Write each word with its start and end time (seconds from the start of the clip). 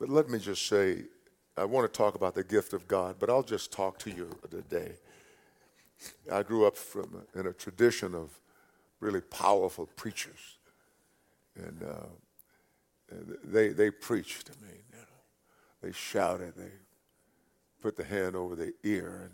But 0.00 0.08
let 0.08 0.30
me 0.30 0.38
just 0.38 0.66
say, 0.66 1.02
I 1.58 1.64
want 1.64 1.92
to 1.92 1.96
talk 1.96 2.14
about 2.14 2.34
the 2.34 2.42
gift 2.42 2.72
of 2.72 2.88
God, 2.88 3.16
but 3.18 3.28
I'll 3.28 3.42
just 3.42 3.70
talk 3.70 3.98
to 3.98 4.10
you 4.10 4.30
today. 4.50 4.92
I 6.32 6.42
grew 6.42 6.66
up 6.66 6.76
from 6.76 7.26
in 7.34 7.46
a 7.46 7.52
tradition 7.52 8.14
of 8.14 8.30
really 9.00 9.20
powerful 9.20 9.86
preachers, 9.96 10.58
and, 11.54 11.82
uh, 11.82 12.06
they 13.44 13.68
they 13.68 13.90
preached. 13.90 14.50
I 14.50 14.64
mean, 14.64 14.82
you 14.90 14.98
know, 14.98 15.82
they 15.82 15.92
shouted, 15.92 16.54
they 16.56 16.70
put 17.82 17.96
the 17.96 18.04
hand 18.04 18.36
over 18.36 18.56
the 18.56 18.72
ear, 18.84 19.22
and 19.24 19.32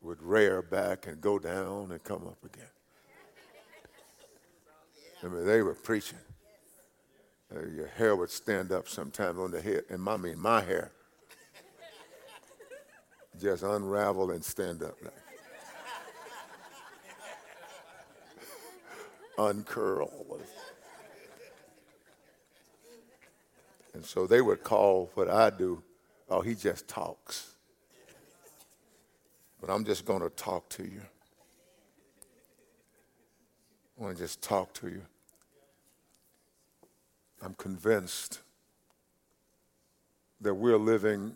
would 0.00 0.22
rear 0.22 0.62
back 0.62 1.06
and 1.06 1.20
go 1.20 1.38
down 1.38 1.90
and 1.90 2.02
come 2.02 2.26
up 2.26 2.42
again. 2.44 2.64
I 5.22 5.26
mean, 5.26 5.44
they 5.44 5.60
were 5.60 5.74
preaching. 5.74 6.18
Uh, 7.54 7.66
your 7.74 7.88
hair 7.88 8.14
would 8.14 8.30
stand 8.30 8.72
up 8.72 8.88
sometimes 8.88 9.38
on 9.38 9.50
the 9.50 9.60
head, 9.60 9.84
and 9.90 10.08
I 10.08 10.16
mean 10.16 10.38
my 10.38 10.62
hair 10.62 10.92
just 13.40 13.62
unravel 13.62 14.30
and 14.32 14.44
stand 14.44 14.82
up. 14.82 14.96
Like. 15.02 15.14
Uncurl. 19.38 20.10
And 23.94 24.04
so 24.04 24.26
they 24.26 24.40
would 24.40 24.62
call 24.62 25.10
what 25.14 25.28
I 25.28 25.50
do, 25.50 25.82
oh, 26.28 26.42
he 26.42 26.54
just 26.54 26.86
talks. 26.86 27.54
But 29.60 29.70
I'm 29.70 29.84
just 29.84 30.04
going 30.04 30.20
to 30.20 30.30
talk 30.30 30.68
to 30.70 30.84
you. 30.84 31.00
I 33.98 34.02
want 34.02 34.16
to 34.16 34.22
just 34.22 34.42
talk 34.42 34.72
to 34.74 34.88
you. 34.88 35.02
I'm 37.42 37.54
convinced 37.54 38.40
that 40.40 40.54
we're 40.54 40.76
living 40.76 41.32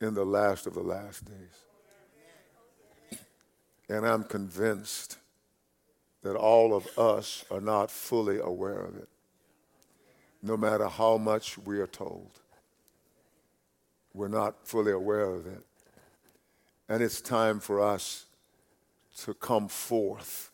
in 0.00 0.14
the 0.14 0.24
last 0.24 0.66
of 0.66 0.74
the 0.74 0.82
last 0.82 1.24
days. 1.24 3.18
And 3.88 4.06
I'm 4.06 4.24
convinced 4.24 5.16
that 6.22 6.36
all 6.36 6.74
of 6.74 6.86
us 6.98 7.44
are 7.50 7.60
not 7.60 7.90
fully 7.90 8.38
aware 8.38 8.80
of 8.80 8.96
it, 8.96 9.08
no 10.42 10.56
matter 10.56 10.86
how 10.88 11.16
much 11.16 11.56
we 11.58 11.78
are 11.80 11.86
told. 11.86 12.30
We're 14.12 14.28
not 14.28 14.66
fully 14.66 14.92
aware 14.92 15.30
of 15.30 15.46
it. 15.46 15.64
And 16.88 17.02
it's 17.02 17.20
time 17.20 17.60
for 17.60 17.80
us 17.80 18.26
to 19.22 19.34
come 19.34 19.68
forth 19.68 20.50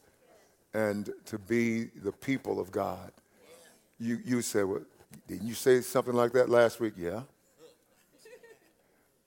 and 0.72 1.10
to 1.26 1.38
be 1.38 1.84
the 1.84 2.12
people 2.12 2.60
of 2.60 2.70
God 2.70 3.12
you, 3.98 4.18
you 4.24 4.42
said, 4.42 4.64
well, 4.64 4.82
didn't 5.28 5.46
you 5.46 5.54
say 5.54 5.80
something 5.80 6.14
like 6.14 6.32
that 6.32 6.48
last 6.48 6.80
week? 6.80 6.94
Yeah. 6.96 7.22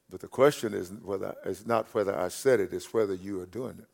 But 0.09 0.21
the 0.21 0.27
question 0.27 0.73
is 0.73 0.91
whether 1.03 1.35
it's 1.45 1.65
not 1.65 1.87
whether 1.93 2.17
I 2.17 2.29
said 2.29 2.59
it, 2.59 2.71
it's 2.71 2.93
whether 2.93 3.13
you 3.13 3.41
are 3.41 3.45
doing 3.45 3.77
it. 3.79 3.87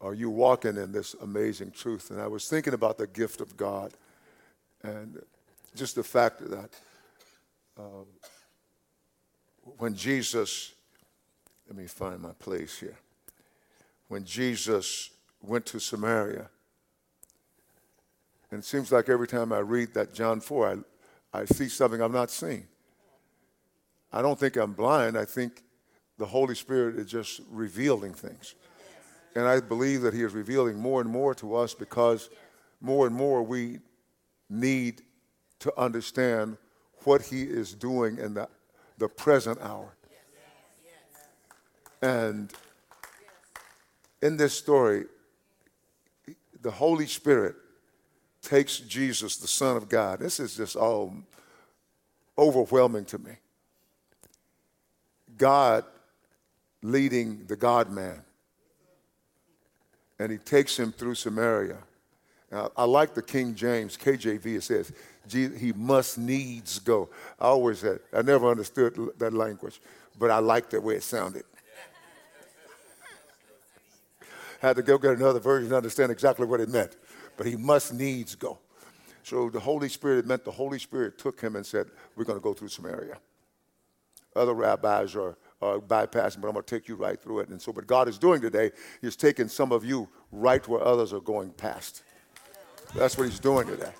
Are 0.00 0.14
you 0.14 0.30
walking 0.30 0.76
in 0.76 0.92
this 0.92 1.14
amazing 1.22 1.72
truth? 1.72 2.10
And 2.10 2.20
I 2.20 2.28
was 2.28 2.48
thinking 2.48 2.74
about 2.74 2.98
the 2.98 3.06
gift 3.06 3.40
of 3.40 3.56
God 3.56 3.92
and 4.82 5.20
just 5.74 5.96
the 5.96 6.04
fact 6.04 6.38
that 6.50 6.70
uh, 7.76 8.04
when 9.78 9.94
Jesus, 9.94 10.72
let 11.66 11.76
me 11.76 11.86
find 11.86 12.20
my 12.20 12.32
place 12.38 12.78
here. 12.78 12.96
When 14.08 14.24
Jesus 14.24 15.10
went 15.42 15.66
to 15.66 15.80
Samaria, 15.80 16.48
and 18.50 18.60
it 18.60 18.64
seems 18.64 18.90
like 18.90 19.08
every 19.08 19.28
time 19.28 19.52
I 19.52 19.58
read 19.58 19.94
that 19.94 20.14
John 20.14 20.40
4, 20.40 20.84
I, 21.32 21.40
I 21.40 21.44
see 21.44 21.68
something 21.68 22.00
I've 22.00 22.12
not 22.12 22.30
seen. 22.30 22.66
I 24.10 24.22
don't 24.22 24.38
think 24.38 24.56
I'm 24.56 24.72
blind. 24.72 25.18
I 25.18 25.26
think 25.26 25.62
the 26.16 26.24
Holy 26.24 26.54
Spirit 26.54 26.96
is 26.96 27.06
just 27.10 27.40
revealing 27.50 28.14
things. 28.14 28.54
And 29.34 29.46
I 29.46 29.60
believe 29.60 30.02
that 30.02 30.14
He 30.14 30.22
is 30.22 30.32
revealing 30.32 30.78
more 30.78 31.00
and 31.00 31.10
more 31.10 31.34
to 31.36 31.54
us 31.54 31.74
because 31.74 32.30
more 32.80 33.06
and 33.06 33.14
more 33.14 33.42
we 33.42 33.80
need 34.48 35.02
to 35.60 35.78
understand 35.78 36.56
what 37.04 37.20
He 37.22 37.42
is 37.42 37.74
doing 37.74 38.16
in 38.18 38.34
the, 38.34 38.48
the 38.96 39.08
present 39.08 39.58
hour. 39.60 39.94
And 42.00 42.52
in 44.22 44.36
this 44.36 44.54
story, 44.54 45.04
the 46.62 46.70
Holy 46.70 47.06
Spirit 47.06 47.56
takes 48.48 48.78
Jesus, 48.78 49.36
the 49.36 49.46
Son 49.46 49.76
of 49.76 49.88
God. 49.88 50.20
This 50.20 50.40
is 50.40 50.56
just 50.56 50.74
all 50.74 51.14
overwhelming 52.38 53.04
to 53.06 53.18
me. 53.18 53.32
God 55.36 55.84
leading 56.82 57.44
the 57.46 57.56
God 57.56 57.90
man. 57.90 58.22
And 60.18 60.32
he 60.32 60.38
takes 60.38 60.78
him 60.78 60.92
through 60.92 61.14
Samaria. 61.14 61.76
Now, 62.50 62.72
I 62.76 62.84
like 62.84 63.14
the 63.14 63.22
King 63.22 63.54
James, 63.54 63.98
KJV, 63.98 64.46
it 64.46 64.62
says, 64.62 64.92
he 65.30 65.72
must 65.76 66.16
needs 66.16 66.78
go. 66.78 67.10
I 67.38 67.48
always 67.48 67.80
said, 67.80 68.00
I 68.14 68.22
never 68.22 68.50
understood 68.50 68.98
that 69.18 69.34
language, 69.34 69.78
but 70.18 70.30
I 70.30 70.38
liked 70.38 70.70
the 70.70 70.80
way 70.80 70.94
it 70.94 71.02
sounded. 71.02 71.44
Had 74.60 74.76
to 74.76 74.82
go 74.82 74.96
get 74.96 75.18
another 75.18 75.40
version 75.40 75.68
to 75.68 75.76
understand 75.76 76.10
exactly 76.10 76.46
what 76.46 76.60
it 76.60 76.70
meant 76.70 76.96
but 77.38 77.46
he 77.46 77.56
must 77.56 77.94
needs 77.94 78.34
go. 78.34 78.58
So 79.22 79.48
the 79.48 79.60
Holy 79.60 79.88
Spirit, 79.88 80.18
it 80.18 80.26
meant 80.26 80.44
the 80.44 80.50
Holy 80.50 80.78
Spirit 80.78 81.18
took 81.18 81.40
him 81.40 81.56
and 81.56 81.64
said, 81.64 81.86
We're 82.16 82.24
going 82.24 82.38
to 82.38 82.42
go 82.42 82.52
through 82.52 82.68
Samaria. 82.68 83.16
Other 84.36 84.54
rabbis 84.54 85.14
are, 85.16 85.36
are 85.62 85.78
bypassing, 85.78 86.40
but 86.40 86.48
I'm 86.48 86.54
going 86.54 86.64
to 86.64 86.78
take 86.78 86.88
you 86.88 86.96
right 86.96 87.20
through 87.20 87.40
it. 87.40 87.48
And 87.48 87.62
so, 87.62 87.72
what 87.72 87.86
God 87.86 88.08
is 88.08 88.18
doing 88.18 88.40
today, 88.40 88.72
He's 89.00 89.16
taking 89.16 89.48
some 89.48 89.72
of 89.72 89.84
you 89.84 90.08
right 90.32 90.66
where 90.66 90.82
others 90.82 91.12
are 91.12 91.20
going 91.20 91.50
past. 91.50 92.02
That's 92.94 93.16
what 93.16 93.28
He's 93.28 93.40
doing 93.40 93.66
today. 93.66 93.92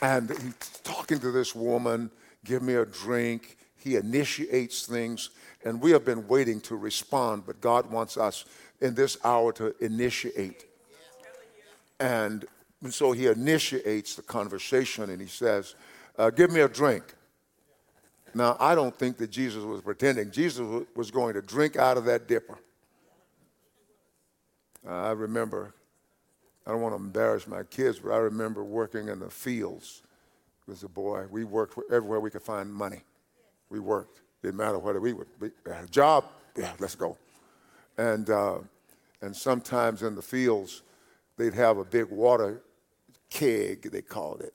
And 0.00 0.30
He's 0.30 0.80
talking 0.82 1.18
to 1.20 1.30
this 1.30 1.54
woman, 1.54 2.10
give 2.44 2.62
me 2.62 2.74
a 2.74 2.86
drink. 2.86 3.56
He 3.76 3.96
initiates 3.96 4.86
things, 4.86 5.30
and 5.64 5.80
we 5.80 5.92
have 5.92 6.04
been 6.04 6.26
waiting 6.28 6.60
to 6.62 6.76
respond, 6.76 7.44
but 7.46 7.60
God 7.60 7.90
wants 7.90 8.16
us 8.16 8.44
in 8.80 8.94
this 8.94 9.16
hour 9.24 9.52
to 9.54 9.74
initiate. 9.84 10.67
And, 12.00 12.44
and 12.82 12.92
so 12.92 13.12
he 13.12 13.26
initiates 13.26 14.14
the 14.14 14.22
conversation 14.22 15.10
and 15.10 15.20
he 15.20 15.26
says, 15.26 15.74
uh, 16.18 16.30
Give 16.30 16.50
me 16.50 16.60
a 16.60 16.68
drink. 16.68 17.04
Now, 18.34 18.56
I 18.60 18.74
don't 18.74 18.94
think 18.94 19.16
that 19.18 19.30
Jesus 19.30 19.64
was 19.64 19.80
pretending. 19.80 20.30
Jesus 20.30 20.84
was 20.94 21.10
going 21.10 21.34
to 21.34 21.42
drink 21.42 21.76
out 21.76 21.96
of 21.96 22.04
that 22.04 22.28
dipper. 22.28 22.58
Uh, 24.86 24.92
I 24.92 25.10
remember, 25.12 25.74
I 26.66 26.70
don't 26.70 26.80
want 26.80 26.96
to 26.96 27.02
embarrass 27.02 27.46
my 27.46 27.62
kids, 27.64 27.98
but 27.98 28.12
I 28.12 28.18
remember 28.18 28.62
working 28.62 29.08
in 29.08 29.18
the 29.18 29.30
fields 29.30 30.02
as 30.70 30.82
a 30.82 30.88
boy. 30.88 31.24
We 31.30 31.44
worked 31.44 31.78
everywhere 31.90 32.20
we 32.20 32.30
could 32.30 32.42
find 32.42 32.72
money. 32.72 33.02
We 33.70 33.80
worked. 33.80 34.20
Didn't 34.42 34.56
matter 34.56 34.78
whether 34.78 35.00
we 35.00 35.14
would 35.14 35.26
be, 35.40 35.50
a 35.66 35.86
job, 35.86 36.24
yeah, 36.56 36.72
let's 36.78 36.94
go. 36.94 37.16
And, 37.96 38.30
uh, 38.30 38.58
and 39.20 39.34
sometimes 39.34 40.02
in 40.02 40.14
the 40.14 40.22
fields, 40.22 40.82
they'd 41.38 41.54
have 41.54 41.78
a 41.78 41.84
big 41.84 42.10
water 42.10 42.60
keg, 43.30 43.90
they 43.90 44.02
called 44.02 44.42
it. 44.42 44.54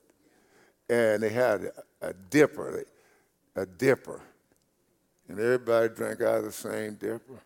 And 0.88 1.22
they 1.22 1.30
had 1.30 1.72
a, 2.02 2.12
dipper, 2.12 2.84
a 3.56 3.66
dipper. 3.66 4.20
And 5.28 5.40
everybody 5.40 5.88
drank 5.94 6.20
out 6.20 6.38
of 6.38 6.44
the 6.44 6.52
same 6.52 6.94
dipper. 6.94 7.40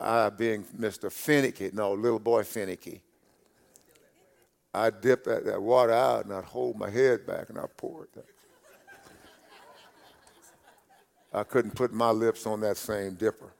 I, 0.00 0.30
being 0.30 0.64
Mr. 0.78 1.12
Finicky, 1.12 1.70
no, 1.74 1.92
little 1.92 2.18
boy 2.18 2.42
Finicky, 2.42 3.02
I 4.72 4.88
dip 4.88 5.24
that, 5.24 5.44
that 5.44 5.60
water 5.60 5.92
out 5.92 6.24
and 6.24 6.32
I'd 6.32 6.44
hold 6.44 6.78
my 6.78 6.88
head 6.88 7.26
back 7.26 7.50
and 7.50 7.58
I'd 7.58 7.76
pour 7.76 8.04
it. 8.04 8.24
I 11.32 11.42
couldn't 11.44 11.74
put 11.74 11.92
my 11.92 12.10
lips 12.10 12.46
on 12.46 12.60
that 12.60 12.76
same 12.76 13.14
dipper 13.14 13.52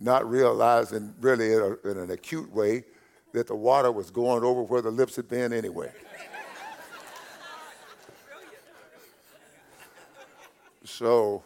not 0.00 0.28
realizing 0.28 1.14
really 1.20 1.52
in, 1.52 1.60
a, 1.60 1.88
in 1.90 1.98
an 1.98 2.10
acute 2.10 2.50
way 2.52 2.84
that 3.32 3.46
the 3.46 3.54
water 3.54 3.92
was 3.92 4.10
going 4.10 4.42
over 4.44 4.62
where 4.62 4.82
the 4.82 4.90
lips 4.90 5.16
had 5.16 5.28
been 5.28 5.52
anyway. 5.52 5.90
so 10.84 11.42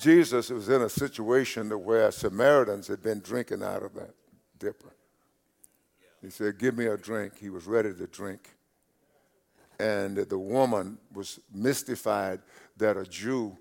Jesus 0.00 0.50
was 0.50 0.68
in 0.68 0.82
a 0.82 0.88
situation 0.88 1.70
where 1.70 2.10
Samaritans 2.10 2.88
had 2.88 3.02
been 3.02 3.20
drinking 3.20 3.62
out 3.62 3.82
of 3.82 3.94
that 3.94 4.14
dipper. 4.58 4.94
He 6.20 6.30
said, 6.30 6.58
Give 6.58 6.76
me 6.76 6.86
a 6.86 6.96
drink. 6.96 7.38
He 7.38 7.50
was 7.50 7.66
ready 7.66 7.92
to 7.94 8.06
drink. 8.06 8.50
And 9.78 10.16
the 10.16 10.38
woman 10.38 10.98
was 11.12 11.40
mystified 11.52 12.40
that 12.76 12.96
a 12.96 13.04
Jew 13.04 13.56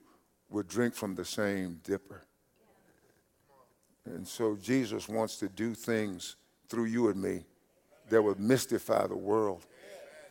would 0.50 0.68
drink 0.68 0.94
from 0.94 1.16
the 1.16 1.26
same 1.26 1.80
dipper. 1.84 2.24
And 4.06 4.28
so 4.28 4.58
Jesus 4.62 5.08
wants 5.08 5.38
to 5.38 5.48
do 5.50 5.74
things 5.74 6.36
through 6.68 6.86
you 6.86 7.10
and 7.10 7.22
me 7.22 7.46
that 8.10 8.22
would 8.22 8.40
mystify 8.40 9.08
the 9.08 9.16
world. 9.16 9.66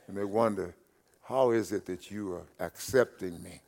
And 0.06 0.16
they 0.16 0.24
wonder, 0.24 0.74
how 1.22 1.52
is 1.52 1.72
it 1.72 1.86
that 1.86 2.10
you 2.10 2.32
are 2.34 2.46
accepting 2.60 3.42
me? 3.42 3.60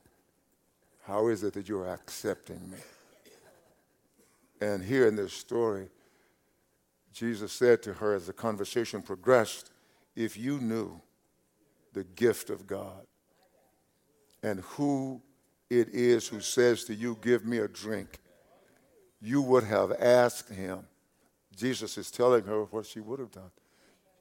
How 1.02 1.28
is 1.28 1.42
it 1.42 1.54
that 1.54 1.68
you 1.68 1.78
are 1.78 1.88
accepting 1.88 2.60
me? 2.70 2.78
And 4.60 4.82
here 4.82 5.06
in 5.06 5.16
this 5.16 5.32
story, 5.32 5.88
Jesus 7.12 7.52
said 7.52 7.82
to 7.84 7.92
her 7.94 8.14
as 8.14 8.26
the 8.26 8.32
conversation 8.32 9.02
progressed, 9.02 9.70
If 10.16 10.36
you 10.36 10.58
knew 10.58 11.00
the 11.92 12.04
gift 12.04 12.50
of 12.50 12.66
God 12.66 13.06
and 14.42 14.60
who 14.60 15.22
it 15.70 15.88
is 15.90 16.28
who 16.28 16.40
says 16.40 16.84
to 16.84 16.94
you, 16.94 17.16
Give 17.22 17.44
me 17.44 17.58
a 17.58 17.68
drink, 17.68 18.18
you 19.24 19.40
would 19.40 19.64
have 19.64 19.90
asked 19.92 20.50
him. 20.50 20.80
Jesus 21.56 21.96
is 21.96 22.10
telling 22.10 22.44
her 22.44 22.64
what 22.64 22.84
she 22.84 23.00
would 23.00 23.18
have 23.18 23.30
done. 23.30 23.50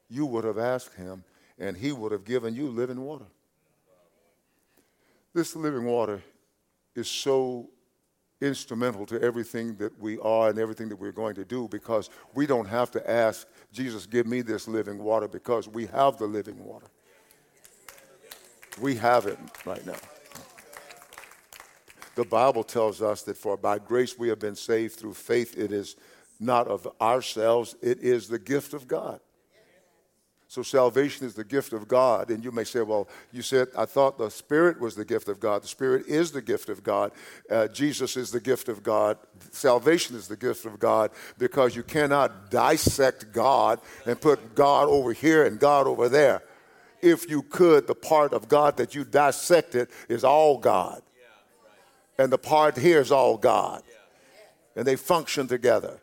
You 0.08 0.24
would 0.26 0.44
have 0.44 0.58
asked 0.58 0.94
him, 0.94 1.24
and 1.58 1.76
he 1.76 1.92
would 1.92 2.10
have 2.10 2.24
given 2.24 2.54
you 2.54 2.68
living 2.68 3.00
water. 3.00 3.26
This 5.34 5.54
living 5.54 5.84
water 5.84 6.22
is 6.94 7.08
so 7.08 7.68
instrumental 8.40 9.04
to 9.06 9.20
everything 9.20 9.76
that 9.76 9.98
we 10.00 10.18
are 10.20 10.48
and 10.48 10.58
everything 10.58 10.88
that 10.88 10.96
we're 10.96 11.12
going 11.12 11.34
to 11.34 11.44
do 11.44 11.68
because 11.68 12.08
we 12.34 12.46
don't 12.46 12.66
have 12.66 12.90
to 12.92 13.10
ask 13.10 13.46
Jesus, 13.72 14.06
give 14.06 14.26
me 14.26 14.42
this 14.42 14.66
living 14.68 14.98
water 14.98 15.28
because 15.28 15.68
we 15.68 15.86
have 15.86 16.18
the 16.18 16.26
living 16.26 16.62
water. 16.64 16.86
We 18.80 18.94
have 18.96 19.26
it 19.26 19.38
right 19.64 19.84
now. 19.84 19.94
The 22.14 22.24
Bible 22.24 22.64
tells 22.64 23.02
us 23.02 23.22
that 23.22 23.36
for 23.36 23.56
by 23.56 23.78
grace 23.78 24.18
we 24.18 24.28
have 24.28 24.38
been 24.38 24.56
saved 24.56 24.96
through 24.96 25.14
faith. 25.14 25.58
It 25.58 25.72
is 25.72 25.96
not 26.40 26.68
of 26.68 26.88
ourselves, 27.00 27.76
it 27.82 28.00
is 28.00 28.28
the 28.28 28.38
gift 28.38 28.74
of 28.74 28.88
God. 28.88 29.20
So 30.54 30.62
salvation 30.62 31.26
is 31.26 31.34
the 31.34 31.42
gift 31.42 31.72
of 31.72 31.88
God. 31.88 32.30
And 32.30 32.44
you 32.44 32.52
may 32.52 32.62
say, 32.62 32.80
well, 32.82 33.08
you 33.32 33.42
said, 33.42 33.68
I 33.76 33.86
thought 33.86 34.18
the 34.18 34.30
Spirit 34.30 34.78
was 34.78 34.94
the 34.94 35.04
gift 35.04 35.28
of 35.28 35.40
God. 35.40 35.64
The 35.64 35.68
Spirit 35.68 36.06
is 36.06 36.30
the 36.30 36.42
gift 36.42 36.68
of 36.68 36.84
God. 36.84 37.10
Uh, 37.50 37.66
Jesus 37.66 38.16
is 38.16 38.30
the 38.30 38.38
gift 38.38 38.68
of 38.68 38.84
God. 38.84 39.18
Salvation 39.50 40.14
is 40.14 40.28
the 40.28 40.36
gift 40.36 40.64
of 40.64 40.78
God 40.78 41.10
because 41.38 41.74
you 41.74 41.82
cannot 41.82 42.52
dissect 42.52 43.32
God 43.32 43.80
and 44.06 44.20
put 44.20 44.54
God 44.54 44.86
over 44.88 45.12
here 45.12 45.44
and 45.44 45.58
God 45.58 45.88
over 45.88 46.08
there. 46.08 46.42
If 47.02 47.28
you 47.28 47.42
could, 47.42 47.88
the 47.88 47.96
part 47.96 48.32
of 48.32 48.48
God 48.48 48.76
that 48.76 48.94
you 48.94 49.04
dissected 49.04 49.88
is 50.08 50.22
all 50.22 50.58
God. 50.58 51.02
And 52.18 52.32
the 52.32 52.38
part 52.38 52.76
here 52.76 53.00
is 53.00 53.10
all 53.10 53.36
God. 53.36 53.82
And 54.76 54.86
they 54.86 54.96
function 54.96 55.46
together. 55.46 56.00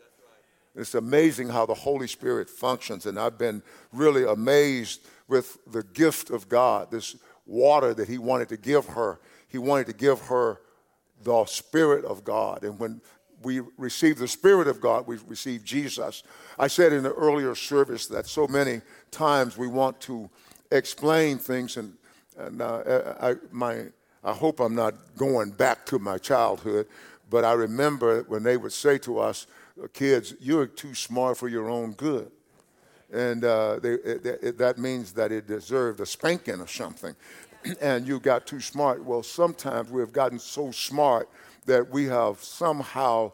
It's 0.75 0.95
amazing 0.95 1.49
how 1.49 1.65
the 1.65 1.73
Holy 1.73 2.07
Spirit 2.07 2.49
functions, 2.49 3.05
and 3.05 3.19
I've 3.19 3.37
been 3.37 3.61
really 3.91 4.23
amazed 4.23 5.01
with 5.27 5.57
the 5.67 5.83
gift 5.83 6.29
of 6.29 6.47
God, 6.47 6.91
this 6.91 7.17
water 7.45 7.93
that 7.93 8.07
He 8.07 8.17
wanted 8.17 8.49
to 8.49 8.57
give 8.57 8.85
her. 8.87 9.19
He 9.49 9.57
wanted 9.57 9.87
to 9.87 9.93
give 9.93 10.21
her 10.21 10.61
the 11.23 11.45
Spirit 11.45 12.05
of 12.05 12.23
God. 12.23 12.63
And 12.63 12.79
when 12.79 13.01
we 13.43 13.61
receive 13.77 14.17
the 14.17 14.27
Spirit 14.27 14.67
of 14.67 14.79
God, 14.79 15.07
we 15.07 15.17
receive 15.27 15.63
Jesus. 15.65 16.23
I 16.57 16.67
said 16.67 16.93
in 16.93 17.03
the 17.03 17.13
earlier 17.13 17.53
service 17.55 18.07
that 18.07 18.27
so 18.27 18.47
many 18.47 18.81
times 19.09 19.57
we 19.57 19.67
want 19.67 19.99
to 20.01 20.29
explain 20.71 21.37
things, 21.37 21.75
and, 21.75 21.93
and 22.37 22.61
uh, 22.61 23.15
I, 23.19 23.35
my, 23.51 23.87
I 24.23 24.33
hope 24.33 24.59
I'm 24.59 24.75
not 24.75 24.93
going 25.17 25.51
back 25.51 25.85
to 25.87 25.99
my 25.99 26.17
childhood, 26.17 26.87
but 27.29 27.43
I 27.43 27.53
remember 27.53 28.23
when 28.23 28.43
they 28.43 28.57
would 28.57 28.73
say 28.73 28.97
to 28.99 29.19
us, 29.19 29.47
uh, 29.81 29.87
kids, 29.93 30.35
you're 30.39 30.67
too 30.67 30.93
smart 30.93 31.37
for 31.37 31.47
your 31.47 31.69
own 31.69 31.93
good. 31.93 32.31
And 33.11 33.43
uh, 33.43 33.79
they, 33.79 33.93
it, 33.93 34.25
it, 34.25 34.57
that 34.59 34.77
means 34.77 35.11
that 35.13 35.31
it 35.31 35.47
deserved 35.47 35.99
a 36.01 36.05
spanking 36.05 36.61
or 36.61 36.67
something. 36.67 37.15
and 37.81 38.07
you 38.07 38.19
got 38.19 38.45
too 38.45 38.59
smart. 38.59 39.03
Well, 39.03 39.23
sometimes 39.23 39.89
we 39.89 40.01
have 40.01 40.13
gotten 40.13 40.39
so 40.39 40.71
smart 40.71 41.27
that 41.65 41.89
we 41.89 42.05
have 42.05 42.43
somehow 42.43 43.31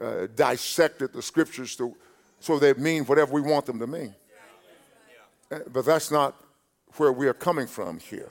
uh, 0.00 0.26
dissected 0.34 1.12
the 1.12 1.22
scriptures 1.22 1.76
to, 1.76 1.94
so 2.40 2.58
they 2.58 2.72
mean 2.74 3.04
whatever 3.04 3.32
we 3.32 3.42
want 3.42 3.66
them 3.66 3.78
to 3.78 3.86
mean. 3.86 4.14
Uh, 5.50 5.58
but 5.72 5.84
that's 5.84 6.10
not 6.10 6.34
where 6.96 7.12
we 7.12 7.26
are 7.28 7.34
coming 7.34 7.66
from 7.66 7.98
here. 7.98 8.30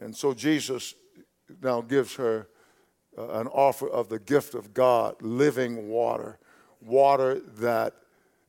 And 0.00 0.14
so 0.14 0.34
Jesus 0.34 0.94
now 1.62 1.80
gives 1.80 2.14
her 2.16 2.48
uh, 3.16 3.28
an 3.40 3.46
offer 3.48 3.88
of 3.88 4.08
the 4.08 4.18
gift 4.18 4.54
of 4.54 4.74
God, 4.74 5.16
living 5.20 5.88
water 5.88 6.38
water 6.84 7.40
that 7.58 7.94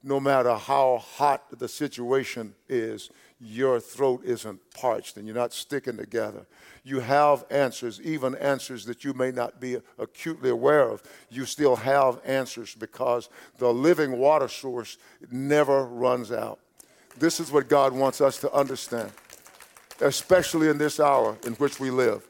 no 0.04 0.20
matter 0.20 0.54
how 0.56 0.98
hot 0.98 1.44
the 1.58 1.68
situation 1.68 2.54
is, 2.70 3.10
your 3.40 3.80
throat 3.80 4.22
isn't 4.24 4.60
parched 4.72 5.18
and 5.18 5.26
you're 5.26 5.36
not 5.36 5.52
sticking 5.52 5.98
together. 5.98 6.46
You 6.84 7.00
have 7.00 7.44
answers, 7.50 8.00
even 8.02 8.36
answers 8.36 8.86
that 8.86 9.04
you 9.04 9.14
may 9.14 9.32
not 9.32 9.60
be 9.60 9.78
acutely 9.98 10.52
aware 10.52 10.88
of. 10.88 11.02
You 11.30 11.46
still 11.46 11.76
have 11.76 12.20
answers 12.24 12.76
because 12.76 13.30
the 13.58 13.74
living 13.74 14.20
water 14.20 14.48
source 14.48 14.98
never 15.32 15.86
runs 15.86 16.32
out. 16.32 16.60
This 17.18 17.40
is 17.40 17.52
what 17.52 17.68
God 17.68 17.92
wants 17.92 18.22
us 18.22 18.38
to 18.42 18.54
understand, 18.54 19.12
especially 20.02 20.70
in 20.70 20.78
this 20.78 21.00
hour 21.00 21.36
in 21.46 21.54
which 21.54 21.80
we 21.80 21.90
live. 21.90 22.24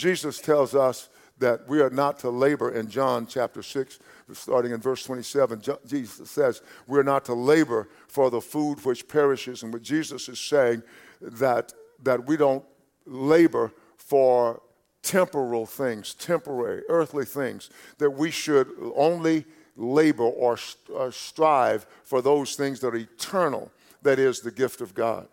Jesus 0.00 0.40
tells 0.40 0.74
us 0.74 1.10
that 1.38 1.68
we 1.68 1.80
are 1.80 1.90
not 1.90 2.18
to 2.20 2.30
labor 2.30 2.70
in 2.70 2.88
John 2.88 3.26
chapter 3.26 3.62
6, 3.62 3.98
starting 4.32 4.72
in 4.72 4.80
verse 4.80 5.04
27, 5.04 5.62
Jesus 5.86 6.30
says, 6.30 6.62
We're 6.86 7.02
not 7.02 7.26
to 7.26 7.34
labor 7.34 7.88
for 8.08 8.30
the 8.30 8.40
food 8.40 8.82
which 8.84 9.06
perishes. 9.08 9.62
And 9.62 9.72
what 9.72 9.82
Jesus 9.82 10.28
is 10.28 10.40
saying, 10.40 10.82
that, 11.20 11.74
that 12.02 12.26
we 12.26 12.38
don't 12.38 12.64
labor 13.04 13.72
for 13.96 14.62
temporal 15.02 15.66
things, 15.66 16.14
temporary, 16.14 16.82
earthly 16.88 17.26
things, 17.26 17.68
that 17.98 18.10
we 18.10 18.30
should 18.30 18.70
only 18.96 19.44
labor 19.76 20.24
or, 20.24 20.58
or 20.94 21.12
strive 21.12 21.86
for 22.04 22.22
those 22.22 22.54
things 22.54 22.80
that 22.80 22.94
are 22.94 22.96
eternal, 22.96 23.70
that 24.02 24.18
is 24.18 24.40
the 24.40 24.50
gift 24.50 24.80
of 24.80 24.94
God. 24.94 25.28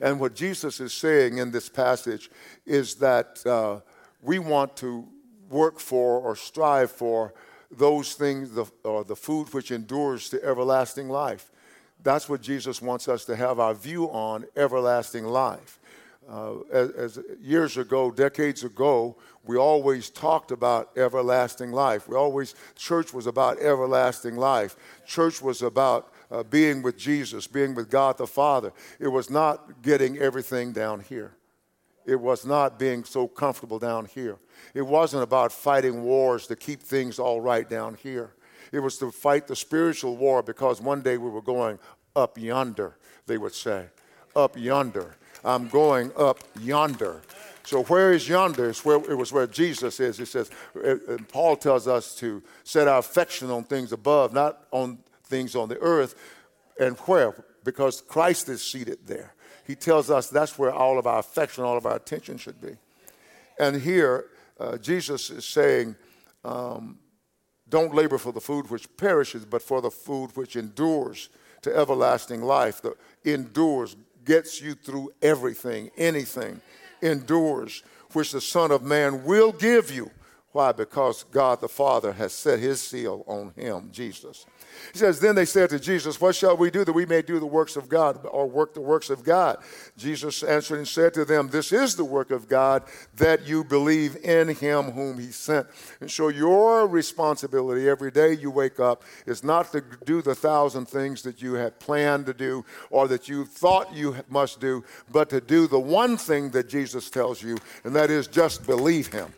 And 0.00 0.20
what 0.20 0.34
Jesus 0.34 0.80
is 0.80 0.92
saying 0.92 1.38
in 1.38 1.50
this 1.50 1.68
passage 1.68 2.30
is 2.66 2.96
that 2.96 3.44
uh, 3.46 3.80
we 4.22 4.38
want 4.38 4.76
to 4.76 5.06
work 5.50 5.78
for 5.78 6.20
or 6.20 6.36
strive 6.36 6.90
for 6.90 7.32
those 7.70 8.14
things, 8.14 8.52
the, 8.52 8.66
or 8.84 9.04
the 9.04 9.16
food 9.16 9.52
which 9.52 9.70
endures 9.70 10.28
to 10.30 10.42
everlasting 10.44 11.08
life. 11.08 11.50
That's 12.02 12.28
what 12.28 12.40
Jesus 12.40 12.80
wants 12.80 13.08
us 13.08 13.24
to 13.26 13.36
have 13.36 13.58
our 13.58 13.74
view 13.74 14.06
on 14.06 14.46
everlasting 14.56 15.24
life. 15.24 15.78
Uh, 16.30 16.60
as, 16.70 16.90
as, 16.90 17.18
years 17.40 17.78
ago, 17.78 18.10
decades 18.10 18.62
ago, 18.62 19.16
we 19.44 19.56
always 19.56 20.10
talked 20.10 20.50
about 20.50 20.90
everlasting 20.96 21.72
life. 21.72 22.06
We 22.06 22.16
always, 22.16 22.54
church 22.76 23.14
was 23.14 23.26
about 23.26 23.58
everlasting 23.60 24.36
life. 24.36 24.76
Church 25.06 25.40
was 25.40 25.62
about 25.62 26.12
uh, 26.30 26.42
being 26.42 26.82
with 26.82 26.96
Jesus, 26.96 27.46
being 27.46 27.74
with 27.74 27.90
God 27.90 28.18
the 28.18 28.26
Father. 28.26 28.72
It 28.98 29.08
was 29.08 29.30
not 29.30 29.82
getting 29.82 30.18
everything 30.18 30.72
down 30.72 31.00
here. 31.00 31.32
It 32.06 32.18
was 32.18 32.46
not 32.46 32.78
being 32.78 33.04
so 33.04 33.28
comfortable 33.28 33.78
down 33.78 34.06
here. 34.06 34.38
It 34.74 34.82
wasn't 34.82 35.22
about 35.22 35.52
fighting 35.52 36.02
wars 36.02 36.46
to 36.46 36.56
keep 36.56 36.80
things 36.80 37.18
all 37.18 37.40
right 37.40 37.68
down 37.68 37.94
here. 38.02 38.32
It 38.72 38.80
was 38.80 38.98
to 38.98 39.10
fight 39.10 39.46
the 39.46 39.56
spiritual 39.56 40.16
war 40.16 40.42
because 40.42 40.80
one 40.80 41.02
day 41.02 41.18
we 41.18 41.28
were 41.28 41.42
going 41.42 41.78
up 42.16 42.38
yonder, 42.38 42.96
they 43.26 43.38
would 43.38 43.54
say. 43.54 43.86
Up 44.34 44.56
yonder. 44.56 45.16
I'm 45.44 45.68
going 45.68 46.10
up 46.16 46.38
yonder. 46.60 47.22
So 47.64 47.82
where 47.84 48.12
is 48.14 48.26
yonder? 48.26 48.70
It's 48.70 48.84
where, 48.84 48.96
it 48.96 49.14
was 49.14 49.30
where 49.30 49.46
Jesus 49.46 50.00
is. 50.00 50.16
He 50.16 50.24
says, 50.24 50.50
Paul 51.30 51.56
tells 51.56 51.86
us 51.86 52.14
to 52.16 52.42
set 52.64 52.88
our 52.88 52.98
affection 52.98 53.50
on 53.50 53.64
things 53.64 53.92
above, 53.92 54.32
not 54.32 54.64
on 54.70 54.98
things 55.28 55.54
on 55.54 55.68
the 55.68 55.78
earth. 55.78 56.14
And 56.80 56.96
where? 57.00 57.44
Because 57.64 58.00
Christ 58.00 58.48
is 58.48 58.62
seated 58.62 59.06
there 59.06 59.34
he 59.68 59.74
tells 59.74 60.10
us 60.10 60.30
that's 60.30 60.58
where 60.58 60.72
all 60.72 60.98
of 60.98 61.06
our 61.06 61.18
affection, 61.18 61.62
all 61.62 61.76
of 61.76 61.84
our 61.84 61.96
attention 61.96 62.38
should 62.38 62.58
be. 62.58 62.78
And 63.60 63.80
here, 63.80 64.30
uh, 64.58 64.78
Jesus 64.78 65.28
is 65.28 65.44
saying, 65.44 65.94
um, 66.42 66.98
don't 67.68 67.94
labor 67.94 68.16
for 68.16 68.32
the 68.32 68.40
food 68.40 68.70
which 68.70 68.88
perishes, 68.96 69.44
but 69.44 69.60
for 69.60 69.82
the 69.82 69.90
food 69.90 70.30
which 70.34 70.56
endures 70.56 71.28
to 71.60 71.76
everlasting 71.76 72.40
life. 72.40 72.80
The 72.80 72.96
endures 73.26 73.94
gets 74.24 74.62
you 74.62 74.74
through 74.74 75.12
everything, 75.20 75.90
anything, 75.98 76.62
endures, 77.02 77.82
which 78.14 78.32
the 78.32 78.40
Son 78.40 78.70
of 78.70 78.82
Man 78.82 79.24
will 79.24 79.52
give 79.52 79.90
you 79.90 80.10
Why? 80.52 80.72
Because 80.72 81.24
God 81.24 81.60
the 81.60 81.68
Father 81.68 82.10
has 82.12 82.32
set 82.32 82.58
his 82.58 82.80
seal 82.80 83.22
on 83.26 83.52
him, 83.54 83.90
Jesus. 83.92 84.46
He 84.92 84.98
says, 84.98 85.20
Then 85.20 85.34
they 85.34 85.44
said 85.44 85.68
to 85.70 85.78
Jesus, 85.78 86.18
What 86.18 86.34
shall 86.34 86.56
we 86.56 86.70
do 86.70 86.86
that 86.86 86.92
we 86.92 87.04
may 87.04 87.20
do 87.20 87.38
the 87.38 87.46
works 87.46 87.76
of 87.76 87.86
God 87.86 88.24
or 88.24 88.46
work 88.46 88.72
the 88.72 88.80
works 88.80 89.10
of 89.10 89.22
God? 89.22 89.58
Jesus 89.98 90.42
answered 90.42 90.78
and 90.78 90.88
said 90.88 91.12
to 91.14 91.26
them, 91.26 91.48
This 91.48 91.70
is 91.70 91.96
the 91.96 92.04
work 92.04 92.30
of 92.30 92.48
God, 92.48 92.84
that 93.16 93.46
you 93.46 93.62
believe 93.62 94.16
in 94.24 94.48
him 94.48 94.92
whom 94.92 95.18
he 95.18 95.32
sent. 95.32 95.66
And 96.00 96.10
so 96.10 96.28
your 96.28 96.86
responsibility 96.86 97.86
every 97.86 98.10
day 98.10 98.32
you 98.32 98.50
wake 98.50 98.80
up 98.80 99.04
is 99.26 99.44
not 99.44 99.70
to 99.72 99.84
do 100.06 100.22
the 100.22 100.34
thousand 100.34 100.86
things 100.86 101.20
that 101.22 101.42
you 101.42 101.54
had 101.54 101.78
planned 101.78 102.24
to 102.24 102.34
do 102.34 102.64
or 102.88 103.06
that 103.08 103.28
you 103.28 103.44
thought 103.44 103.92
you 103.92 104.16
must 104.30 104.60
do, 104.60 104.82
but 105.12 105.28
to 105.28 105.42
do 105.42 105.66
the 105.66 105.78
one 105.78 106.16
thing 106.16 106.50
that 106.52 106.70
Jesus 106.70 107.10
tells 107.10 107.42
you, 107.42 107.58
and 107.84 107.94
that 107.94 108.08
is 108.10 108.26
just 108.26 108.66
believe 108.66 109.08
him 109.08 109.34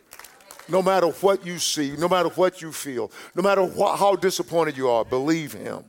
no 0.71 0.83
matter 0.83 1.09
what 1.09 1.45
you 1.45 1.59
see, 1.59 1.95
no 1.97 2.09
matter 2.09 2.29
what 2.31 2.63
you 2.63 2.73
feel, 2.73 3.11
no 3.35 3.43
matter 3.43 3.67
wh- 3.67 3.99
how 3.99 4.17
disappointed 4.17 4.77
you 4.77 4.89
are, 4.89 5.05
believe 5.05 5.53
him. 5.53 5.85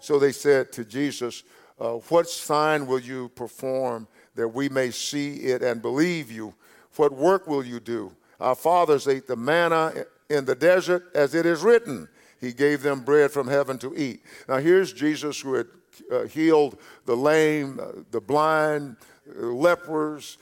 So 0.00 0.18
they 0.18 0.32
said 0.32 0.72
to 0.72 0.84
Jesus, 0.84 1.44
uh, 1.80 1.92
What 2.08 2.28
sign 2.28 2.86
will 2.86 3.00
you 3.00 3.28
perform 3.30 4.08
that 4.34 4.48
we 4.48 4.68
may 4.68 4.90
see 4.90 5.36
it 5.36 5.62
and 5.62 5.80
believe 5.80 6.30
you? 6.30 6.54
What 6.96 7.12
work 7.12 7.46
will 7.46 7.64
you 7.64 7.80
do? 7.80 8.12
Our 8.40 8.54
fathers 8.54 9.06
ate 9.06 9.26
the 9.26 9.36
manna 9.36 9.92
in 10.28 10.44
the 10.44 10.54
desert 10.54 11.04
as 11.14 11.34
it 11.34 11.46
is 11.46 11.62
written. 11.62 12.08
He 12.40 12.52
gave 12.52 12.82
them 12.82 13.02
bread 13.02 13.30
from 13.30 13.46
heaven 13.46 13.78
to 13.78 13.96
eat. 13.96 14.24
Now, 14.48 14.58
here's 14.58 14.92
Jesus 14.92 15.40
who 15.40 15.54
had 15.54 15.66
uh, 16.10 16.22
healed 16.22 16.78
the 17.06 17.16
lame, 17.16 17.78
uh, 17.80 18.02
the 18.10 18.20
blind, 18.20 18.96
uh, 19.28 19.46
lepers. 19.46 20.38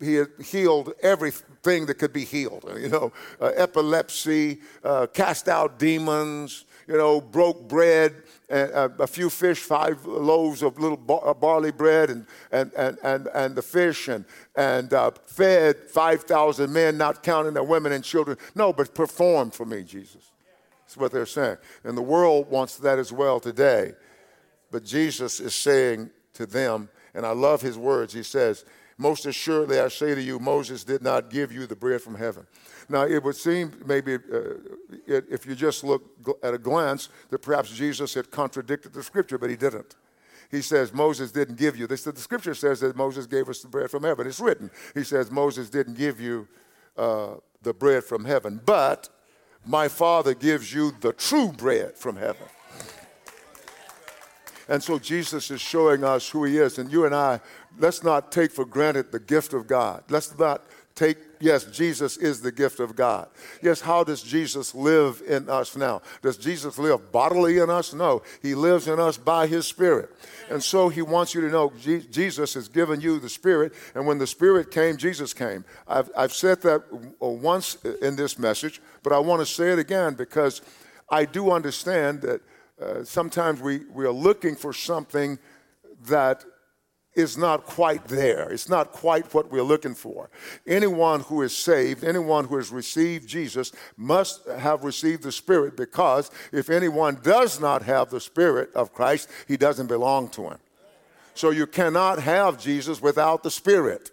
He 0.00 0.14
had 0.14 0.28
healed 0.42 0.92
everything 1.02 1.86
that 1.86 1.94
could 1.94 2.12
be 2.12 2.24
healed, 2.24 2.64
you 2.78 2.88
know, 2.88 3.12
uh, 3.40 3.46
epilepsy, 3.56 4.60
uh, 4.84 5.06
cast 5.08 5.48
out 5.48 5.78
demons, 5.78 6.64
you 6.86 6.96
know, 6.96 7.20
broke 7.20 7.68
bread, 7.68 8.14
uh, 8.50 8.88
a 8.98 9.06
few 9.06 9.28
fish, 9.28 9.58
five 9.58 10.04
loaves 10.06 10.62
of 10.62 10.78
little 10.78 10.96
bar- 10.96 11.28
uh, 11.28 11.34
barley 11.34 11.70
bread, 11.70 12.10
and, 12.10 12.26
and, 12.50 12.72
and, 12.76 12.98
and, 13.02 13.28
and 13.34 13.54
the 13.54 13.62
fish, 13.62 14.08
and, 14.08 14.24
and 14.56 14.94
uh, 14.94 15.10
fed 15.26 15.76
5,000 15.90 16.72
men, 16.72 16.96
not 16.96 17.22
counting 17.22 17.54
the 17.54 17.62
women 17.62 17.92
and 17.92 18.02
children. 18.02 18.38
No, 18.54 18.72
but 18.72 18.94
performed 18.94 19.52
for 19.52 19.66
me, 19.66 19.82
Jesus. 19.82 20.30
That's 20.86 20.96
what 20.96 21.12
they're 21.12 21.26
saying. 21.26 21.58
And 21.84 21.98
the 21.98 22.02
world 22.02 22.48
wants 22.48 22.78
that 22.78 22.98
as 22.98 23.12
well 23.12 23.38
today. 23.38 23.92
But 24.70 24.84
Jesus 24.84 25.40
is 25.40 25.54
saying 25.54 26.08
to 26.34 26.46
them, 26.46 26.88
and 27.14 27.26
I 27.26 27.32
love 27.32 27.60
his 27.60 27.76
words, 27.76 28.14
he 28.14 28.22
says, 28.22 28.64
most 28.98 29.26
assuredly, 29.26 29.78
I 29.78 29.88
say 29.88 30.14
to 30.14 30.20
you, 30.20 30.40
Moses 30.40 30.82
did 30.82 31.02
not 31.02 31.30
give 31.30 31.52
you 31.52 31.66
the 31.66 31.76
bread 31.76 32.02
from 32.02 32.16
heaven. 32.16 32.46
Now, 32.88 33.04
it 33.04 33.22
would 33.22 33.36
seem 33.36 33.72
maybe 33.86 34.14
uh, 34.14 34.18
it, 35.06 35.26
if 35.30 35.46
you 35.46 35.54
just 35.54 35.84
look 35.84 36.02
at 36.42 36.52
a 36.52 36.58
glance 36.58 37.08
that 37.30 37.38
perhaps 37.38 37.70
Jesus 37.70 38.14
had 38.14 38.30
contradicted 38.30 38.92
the 38.92 39.02
scripture, 39.02 39.38
but 39.38 39.50
he 39.50 39.56
didn't. 39.56 39.94
He 40.50 40.62
says 40.62 40.92
Moses 40.92 41.30
didn't 41.30 41.58
give 41.58 41.76
you 41.76 41.86
this. 41.86 42.02
The 42.02 42.16
scripture 42.16 42.54
says 42.54 42.80
that 42.80 42.96
Moses 42.96 43.26
gave 43.26 43.48
us 43.48 43.60
the 43.60 43.68
bread 43.68 43.90
from 43.90 44.02
heaven. 44.02 44.26
It's 44.26 44.40
written. 44.40 44.70
He 44.94 45.04
says 45.04 45.30
Moses 45.30 45.70
didn't 45.70 45.94
give 45.94 46.20
you 46.20 46.48
uh, 46.96 47.34
the 47.62 47.74
bread 47.74 48.02
from 48.04 48.24
heaven, 48.24 48.60
but 48.64 49.08
my 49.66 49.88
Father 49.88 50.34
gives 50.34 50.72
you 50.72 50.92
the 51.00 51.12
true 51.12 51.52
bread 51.52 51.96
from 51.96 52.16
heaven. 52.16 52.46
And 54.68 54.82
so 54.82 54.98
Jesus 54.98 55.50
is 55.50 55.60
showing 55.60 56.04
us 56.04 56.28
who 56.28 56.44
he 56.44 56.58
is. 56.58 56.78
And 56.78 56.92
you 56.92 57.06
and 57.06 57.14
I, 57.14 57.40
let's 57.78 58.02
not 58.02 58.30
take 58.30 58.52
for 58.52 58.64
granted 58.64 59.12
the 59.12 59.20
gift 59.20 59.54
of 59.54 59.66
God. 59.66 60.04
Let's 60.10 60.38
not 60.38 60.62
take, 60.98 61.16
yes, 61.38 61.64
Jesus 61.64 62.16
is 62.16 62.40
the 62.40 62.50
gift 62.50 62.80
of 62.80 62.96
God. 62.96 63.28
Yes, 63.62 63.80
how 63.80 64.02
does 64.02 64.20
Jesus 64.20 64.74
live 64.74 65.22
in 65.28 65.48
us 65.48 65.76
now? 65.76 66.02
Does 66.22 66.36
Jesus 66.36 66.76
live 66.76 67.12
bodily 67.12 67.58
in 67.58 67.70
us? 67.70 67.94
No, 67.94 68.22
he 68.42 68.56
lives 68.56 68.88
in 68.88 68.98
us 68.98 69.16
by 69.16 69.46
his 69.46 69.64
Spirit. 69.64 70.10
And 70.50 70.62
so 70.62 70.88
he 70.88 71.02
wants 71.02 71.34
you 71.34 71.40
to 71.42 71.50
know 71.50 71.72
Jesus 72.10 72.54
has 72.54 72.66
given 72.66 73.00
you 73.00 73.20
the 73.20 73.28
Spirit, 73.28 73.74
and 73.94 74.08
when 74.08 74.18
the 74.18 74.26
Spirit 74.26 74.72
came, 74.72 74.96
Jesus 74.96 75.32
came. 75.32 75.64
I've, 75.86 76.10
I've 76.16 76.32
said 76.32 76.62
that 76.62 76.82
uh, 76.92 77.28
once 77.28 77.76
in 78.02 78.16
this 78.16 78.36
message, 78.36 78.82
but 79.04 79.12
I 79.12 79.20
want 79.20 79.40
to 79.40 79.46
say 79.46 79.70
it 79.70 79.78
again 79.78 80.14
because 80.14 80.62
I 81.08 81.26
do 81.26 81.52
understand 81.52 82.22
that 82.22 82.40
uh, 82.80 83.04
sometimes 83.04 83.60
we, 83.60 83.80
we 83.92 84.04
are 84.04 84.12
looking 84.12 84.54
for 84.54 84.72
something 84.72 85.38
that 86.06 86.44
is 87.14 87.36
not 87.36 87.64
quite 87.64 88.04
there. 88.06 88.48
It's 88.50 88.68
not 88.68 88.92
quite 88.92 89.34
what 89.34 89.50
we're 89.50 89.62
looking 89.62 89.94
for. 89.94 90.30
Anyone 90.66 91.20
who 91.20 91.42
is 91.42 91.56
saved, 91.56 92.04
anyone 92.04 92.44
who 92.44 92.56
has 92.56 92.70
received 92.70 93.28
Jesus, 93.28 93.72
must 93.96 94.46
have 94.46 94.84
received 94.84 95.24
the 95.24 95.32
Spirit 95.32 95.76
because 95.76 96.30
if 96.52 96.70
anyone 96.70 97.18
does 97.22 97.60
not 97.60 97.82
have 97.82 98.10
the 98.10 98.20
Spirit 98.20 98.72
of 98.74 98.94
Christ, 98.94 99.28
he 99.48 99.56
doesn't 99.56 99.88
belong 99.88 100.28
to 100.30 100.42
him. 100.42 100.58
So 101.34 101.50
you 101.50 101.66
cannot 101.66 102.20
have 102.20 102.60
Jesus 102.60 103.02
without 103.02 103.42
the 103.42 103.50
Spirit. 103.50 104.12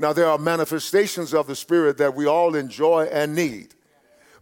Now, 0.00 0.12
there 0.12 0.28
are 0.28 0.38
manifestations 0.38 1.34
of 1.34 1.46
the 1.46 1.56
Spirit 1.56 1.98
that 1.98 2.14
we 2.14 2.26
all 2.26 2.54
enjoy 2.54 3.08
and 3.12 3.34
need, 3.34 3.74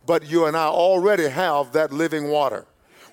but 0.04 0.28
you 0.28 0.46
and 0.46 0.56
I 0.56 0.66
already 0.66 1.28
have 1.28 1.72
that 1.72 1.92
living 1.92 2.28
water. 2.28 2.66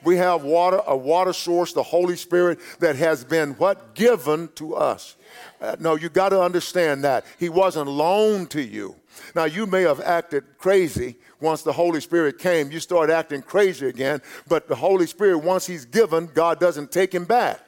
We 0.03 0.17
have 0.17 0.43
water, 0.43 0.81
a 0.85 0.95
water 0.95 1.33
source, 1.33 1.73
the 1.73 1.83
Holy 1.83 2.15
Spirit 2.15 2.59
that 2.79 2.95
has 2.95 3.23
been 3.23 3.51
what? 3.53 3.95
Given 3.95 4.49
to 4.55 4.75
us. 4.75 5.15
Uh, 5.61 5.75
no, 5.79 5.95
you 5.95 6.09
got 6.09 6.29
to 6.29 6.41
understand 6.41 7.03
that. 7.03 7.25
He 7.39 7.49
wasn't 7.49 7.89
loaned 7.89 8.51
to 8.51 8.61
you. 8.61 8.95
Now, 9.35 9.45
you 9.45 9.65
may 9.65 9.83
have 9.83 10.01
acted 10.01 10.43
crazy 10.57 11.15
once 11.39 11.61
the 11.61 11.73
Holy 11.73 12.01
Spirit 12.01 12.37
came. 12.37 12.71
You 12.71 12.79
start 12.79 13.09
acting 13.09 13.41
crazy 13.41 13.87
again, 13.87 14.21
but 14.47 14.67
the 14.67 14.75
Holy 14.75 15.07
Spirit, 15.07 15.37
once 15.37 15.65
He's 15.65 15.85
given, 15.85 16.27
God 16.33 16.59
doesn't 16.59 16.91
take 16.91 17.13
Him 17.13 17.25
back. 17.25 17.59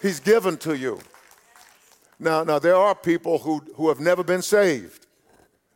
He's 0.00 0.20
given 0.20 0.56
to 0.58 0.76
you. 0.76 1.00
Now, 2.18 2.44
now 2.44 2.58
there 2.58 2.76
are 2.76 2.94
people 2.94 3.38
who, 3.38 3.62
who 3.74 3.88
have 3.88 4.00
never 4.00 4.22
been 4.22 4.42
saved 4.42 5.03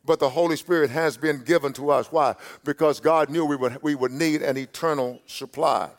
but 0.09 0.19
the 0.19 0.31
Holy 0.31 0.57
Spirit 0.57 0.89
has 0.89 1.19
been 1.19 1.43
given 1.43 1.75
to 1.75 1.91
us. 1.91 2.11
Why? 2.11 2.35
Because 2.65 2.99
God 2.99 3.29
knew 3.29 3.45
we 3.45 3.57
would, 3.57 3.83
we 3.83 3.95
would 3.95 4.11
need 4.11 4.41
an 4.41 4.57
eternal 4.57 5.21
supply. 5.27 5.91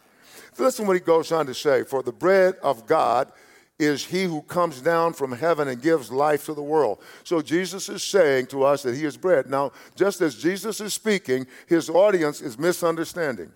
Listen 0.57 0.87
what 0.87 0.95
he 0.95 0.99
goes 0.99 1.31
on 1.31 1.45
to 1.45 1.53
say 1.53 1.83
For 1.83 2.01
the 2.01 2.11
bread 2.11 2.55
of 2.63 2.87
God 2.87 3.31
is 3.77 4.03
he 4.03 4.23
who 4.23 4.41
comes 4.41 4.81
down 4.81 5.13
from 5.13 5.31
heaven 5.31 5.67
and 5.67 5.79
gives 5.79 6.11
life 6.11 6.47
to 6.47 6.55
the 6.55 6.61
world. 6.61 7.01
So 7.23 7.39
Jesus 7.39 7.87
is 7.87 8.03
saying 8.03 8.47
to 8.47 8.63
us 8.63 8.81
that 8.81 8.95
he 8.95 9.05
is 9.05 9.15
bread. 9.15 9.47
Now, 9.47 9.71
just 9.95 10.21
as 10.21 10.35
Jesus 10.35 10.81
is 10.81 10.93
speaking, 10.93 11.45
his 11.67 11.87
audience 11.87 12.41
is 12.41 12.57
misunderstanding. 12.57 13.51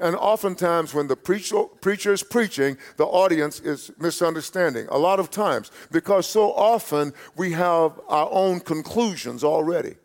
And 0.00 0.16
oftentimes, 0.16 0.94
when 0.94 1.08
the 1.08 1.16
preacher, 1.16 2.12
is 2.12 2.22
preaching, 2.22 2.78
the 2.96 3.04
audience 3.04 3.60
is 3.60 3.90
misunderstanding. 3.98 4.86
A 4.88 4.96
lot 4.96 5.20
of 5.20 5.30
times, 5.30 5.70
because 5.92 6.26
so 6.26 6.52
often 6.54 7.12
we 7.36 7.52
have 7.52 8.00
our 8.08 8.28
own 8.32 8.60
conclusions 8.60 9.44
already. 9.44 9.96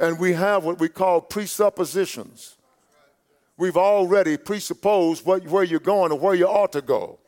And 0.00 0.18
we 0.18 0.32
have 0.32 0.64
what 0.64 0.80
we 0.80 0.88
call 0.88 1.20
presuppositions. 1.20 2.56
We've 3.58 3.76
already 3.76 4.38
presupposed 4.38 5.26
what, 5.26 5.46
where 5.46 5.62
you're 5.62 5.78
going 5.78 6.10
or 6.10 6.18
where 6.18 6.34
you 6.34 6.48
ought 6.48 6.72
to 6.72 6.80
go. 6.80 7.18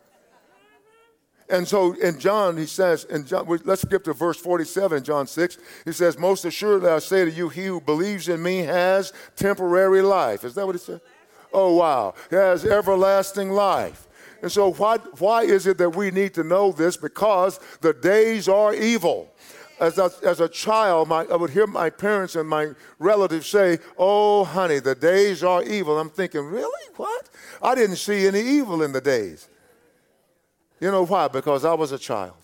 And 1.49 1.67
so 1.67 1.93
in 1.95 2.19
John, 2.19 2.57
he 2.57 2.67
says, 2.67 3.05
in 3.05 3.25
John, 3.25 3.47
let's 3.65 3.83
skip 3.83 4.05
to 4.05 4.13
verse 4.13 4.37
47 4.37 4.99
in 4.99 5.05
John 5.05 5.27
6. 5.27 5.59
He 5.85 5.93
says, 5.93 6.19
Most 6.19 6.45
assuredly 6.45 6.91
I 6.91 6.99
say 6.99 7.25
to 7.25 7.31
you, 7.31 7.49
he 7.49 7.67
who 7.67 7.81
believes 7.81 8.29
in 8.29 8.43
me 8.43 8.59
has 8.59 9.13
temporary 9.37 10.03
life. 10.03 10.45
Is 10.45 10.55
that 10.55 10.67
what 10.67 10.75
he 10.75 10.81
said? 10.81 11.01
Oh, 11.53 11.77
wow. 11.77 12.15
He 12.31 12.37
has 12.37 12.65
everlasting 12.65 13.51
life. 13.51 14.09
And 14.43 14.51
so, 14.51 14.73
why, 14.73 14.99
why 15.19 15.43
is 15.43 15.67
it 15.67 15.79
that 15.79 15.91
we 15.91 16.11
need 16.11 16.35
to 16.35 16.45
know 16.45 16.73
this? 16.73 16.97
Because 16.97 17.61
the 17.81 17.95
days 17.95 18.49
are 18.49 18.75
evil. 18.75 19.33
As 19.79 19.99
a, 19.99 20.11
as 20.23 20.41
a 20.41 20.49
child, 20.49 21.09
my, 21.09 21.25
I 21.25 21.37
would 21.37 21.51
hear 21.51 21.67
my 21.67 21.91
parents 21.91 22.35
and 22.35 22.49
my 22.49 22.73
relatives 22.99 23.47
say, 23.47 23.79
Oh, 23.99 24.45
honey, 24.45 24.79
the 24.79 24.95
days 24.95 25.45
are 25.45 25.63
evil. 25.63 25.99
I'm 25.99 26.11
thinking, 26.11 26.45
Really? 26.45 26.91
What? 26.97 27.29
I 27.63 27.75
didn't 27.75 27.97
see 27.97 28.27
any 28.27 28.41
evil 28.41 28.83
in 28.83 28.93
the 28.93 29.01
days. 29.01 29.49
You 30.81 30.91
know 30.91 31.07
why? 31.07 31.29
Because 31.29 31.65
I 31.65 31.75
was 31.75 31.93
a 31.93 31.99
child. 31.99 32.37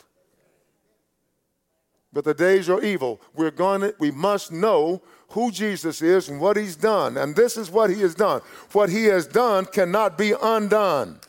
But 2.12 2.25
the 2.25 2.35
days 2.35 2.69
are 2.69 2.83
evil. 2.83 3.21
We're 3.35 3.51
to, 3.51 3.95
we 3.99 4.11
must 4.11 4.53
know 4.53 5.03
who 5.31 5.51
Jesus 5.51 6.03
is 6.03 6.29
and 6.29 6.41
what 6.41 6.57
he's 6.57 6.77
done. 6.77 7.17
And 7.17 7.35
this 7.35 7.57
is 7.57 7.71
what 7.71 7.89
he 7.89 8.01
has 8.03 8.15
done. 8.15 8.43
What 8.73 8.91
he 8.91 9.05
has 9.05 9.27
done 9.27 9.65
cannot 9.65 10.19
be 10.19 10.35
undone. 10.41 11.21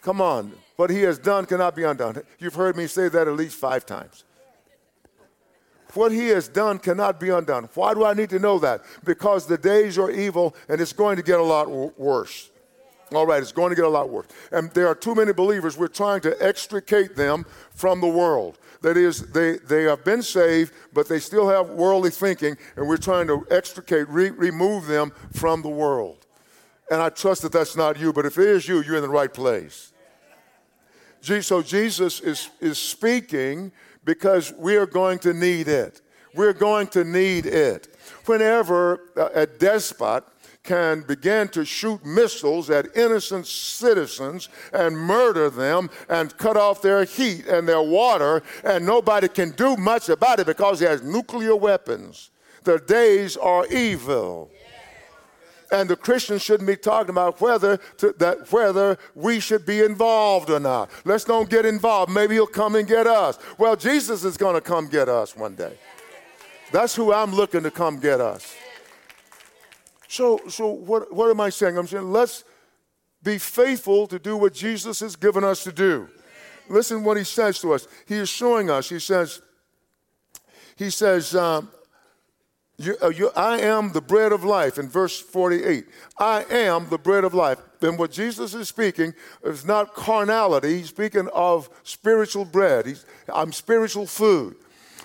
Come 0.00 0.20
on. 0.22 0.52
What 0.76 0.90
he 0.90 1.02
has 1.02 1.18
done 1.18 1.44
cannot 1.44 1.76
be 1.76 1.82
undone. 1.82 2.22
You've 2.38 2.54
heard 2.54 2.76
me 2.76 2.86
say 2.86 3.08
that 3.08 3.28
at 3.28 3.34
least 3.34 3.56
five 3.56 3.84
times. 3.84 4.24
What 5.94 6.12
he 6.12 6.28
has 6.28 6.48
done 6.48 6.78
cannot 6.78 7.18
be 7.18 7.30
undone. 7.30 7.68
Why 7.74 7.94
do 7.94 8.04
I 8.04 8.14
need 8.14 8.30
to 8.30 8.38
know 8.38 8.58
that? 8.60 8.82
Because 9.04 9.46
the 9.46 9.58
days 9.58 9.98
are 9.98 10.10
evil 10.10 10.54
and 10.68 10.80
it's 10.80 10.92
going 10.92 11.16
to 11.16 11.22
get 11.22 11.40
a 11.40 11.42
lot 11.42 11.68
worse. 11.98 12.50
All 13.12 13.26
right, 13.26 13.42
it's 13.42 13.52
going 13.52 13.70
to 13.70 13.76
get 13.76 13.84
a 13.84 13.88
lot 13.88 14.10
worse. 14.10 14.26
And 14.52 14.70
there 14.72 14.86
are 14.86 14.94
too 14.94 15.14
many 15.14 15.32
believers, 15.32 15.76
we're 15.76 15.88
trying 15.88 16.20
to 16.22 16.36
extricate 16.44 17.16
them 17.16 17.46
from 17.74 18.00
the 18.00 18.08
world. 18.08 18.58
That 18.82 18.96
is, 18.96 19.32
they, 19.32 19.58
they 19.58 19.84
have 19.84 20.04
been 20.04 20.22
saved, 20.22 20.72
but 20.92 21.08
they 21.08 21.18
still 21.18 21.48
have 21.48 21.70
worldly 21.70 22.10
thinking, 22.10 22.56
and 22.76 22.86
we're 22.86 22.96
trying 22.96 23.26
to 23.28 23.46
extricate, 23.50 24.08
re- 24.08 24.30
remove 24.30 24.86
them 24.86 25.12
from 25.32 25.62
the 25.62 25.68
world. 25.68 26.26
And 26.90 27.02
I 27.02 27.08
trust 27.08 27.42
that 27.42 27.52
that's 27.52 27.76
not 27.76 27.98
you, 27.98 28.12
but 28.12 28.24
if 28.26 28.38
it 28.38 28.46
is 28.46 28.68
you, 28.68 28.82
you're 28.82 28.96
in 28.96 29.02
the 29.02 29.08
right 29.08 29.32
place. 29.32 29.92
So 31.20 31.62
Jesus 31.62 32.20
is, 32.20 32.50
is 32.60 32.78
speaking 32.78 33.72
because 34.04 34.52
we 34.52 34.76
are 34.76 34.86
going 34.86 35.18
to 35.20 35.34
need 35.34 35.68
it. 35.68 36.00
We're 36.34 36.52
going 36.52 36.86
to 36.88 37.04
need 37.04 37.46
it. 37.46 37.88
Whenever 38.26 39.00
a 39.34 39.46
despot 39.46 40.24
can 40.68 41.00
begin 41.00 41.48
to 41.48 41.64
shoot 41.64 42.04
missiles 42.04 42.68
at 42.68 42.94
innocent 42.94 43.46
citizens 43.46 44.50
and 44.70 44.94
murder 44.94 45.48
them 45.48 45.88
and 46.10 46.36
cut 46.36 46.58
off 46.58 46.82
their 46.82 47.04
heat 47.04 47.46
and 47.46 47.66
their 47.66 47.80
water, 47.80 48.42
and 48.62 48.84
nobody 48.84 49.28
can 49.28 49.50
do 49.52 49.78
much 49.78 50.10
about 50.10 50.40
it 50.40 50.46
because 50.46 50.78
he 50.78 50.84
has 50.84 51.02
nuclear 51.02 51.56
weapons. 51.56 52.30
The 52.64 52.78
days 52.80 53.34
are 53.38 53.66
evil. 53.68 54.50
And 55.72 55.88
the 55.88 55.96
Christians 55.96 56.42
shouldn't 56.42 56.66
be 56.66 56.76
talking 56.76 57.10
about 57.10 57.40
whether 57.40 57.78
to, 57.98 58.14
that 58.18 58.52
whether 58.52 58.98
we 59.14 59.40
should 59.40 59.64
be 59.64 59.80
involved 59.80 60.50
or 60.50 60.60
not. 60.60 60.90
Let's 61.06 61.24
don't 61.24 61.48
get 61.48 61.64
involved. 61.64 62.12
Maybe 62.12 62.34
he'll 62.34 62.46
come 62.46 62.74
and 62.74 62.86
get 62.86 63.06
us. 63.06 63.38
Well, 63.56 63.74
Jesus 63.74 64.22
is 64.22 64.36
going 64.36 64.54
to 64.54 64.60
come 64.60 64.88
get 64.88 65.08
us 65.08 65.34
one 65.34 65.54
day. 65.54 65.78
That's 66.72 66.94
who 66.94 67.12
I'm 67.12 67.34
looking 67.34 67.62
to 67.62 67.70
come 67.70 68.00
get 68.00 68.20
us. 68.20 68.54
So, 70.08 70.40
so 70.48 70.68
what, 70.68 71.12
what 71.12 71.30
am 71.30 71.40
I 71.40 71.50
saying? 71.50 71.78
I'm 71.78 71.86
saying 71.86 72.10
let's 72.10 72.42
be 73.22 73.38
faithful 73.38 74.06
to 74.08 74.18
do 74.18 74.36
what 74.36 74.54
Jesus 74.54 75.00
has 75.00 75.14
given 75.14 75.44
us 75.44 75.62
to 75.64 75.72
do. 75.72 76.08
Listen 76.68 77.04
what 77.04 77.16
he 77.16 77.24
says 77.24 77.60
to 77.60 77.74
us. 77.74 77.86
He 78.06 78.16
is 78.16 78.28
showing 78.28 78.70
us. 78.70 78.88
He 78.88 78.98
says, 78.98 79.42
he 80.76 80.90
says, 80.90 81.34
um, 81.34 81.70
you, 82.78 82.96
uh, 83.02 83.08
you, 83.08 83.30
I 83.36 83.60
am 83.60 83.92
the 83.92 84.00
bread 84.00 84.32
of 84.32 84.44
life 84.44 84.78
in 84.78 84.88
verse 84.88 85.18
48. 85.18 85.86
I 86.18 86.44
am 86.44 86.88
the 86.88 86.98
bread 86.98 87.24
of 87.24 87.34
life. 87.34 87.58
Then 87.80 87.96
what 87.96 88.10
Jesus 88.10 88.54
is 88.54 88.68
speaking 88.68 89.12
is 89.44 89.66
not 89.66 89.94
carnality. 89.94 90.78
He's 90.78 90.88
speaking 90.88 91.28
of 91.34 91.68
spiritual 91.82 92.44
bread. 92.44 92.86
He's, 92.86 93.04
I'm 93.32 93.52
spiritual 93.52 94.06
food. 94.06 94.56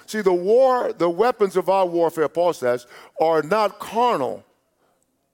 See, 0.05 0.21
the 0.21 0.33
war, 0.33 0.93
the 0.93 1.09
weapons 1.09 1.57
of 1.57 1.69
our 1.69 1.85
warfare, 1.85 2.29
Paul 2.29 2.53
says, 2.53 2.85
are 3.19 3.41
not 3.41 3.79
carnal 3.79 4.45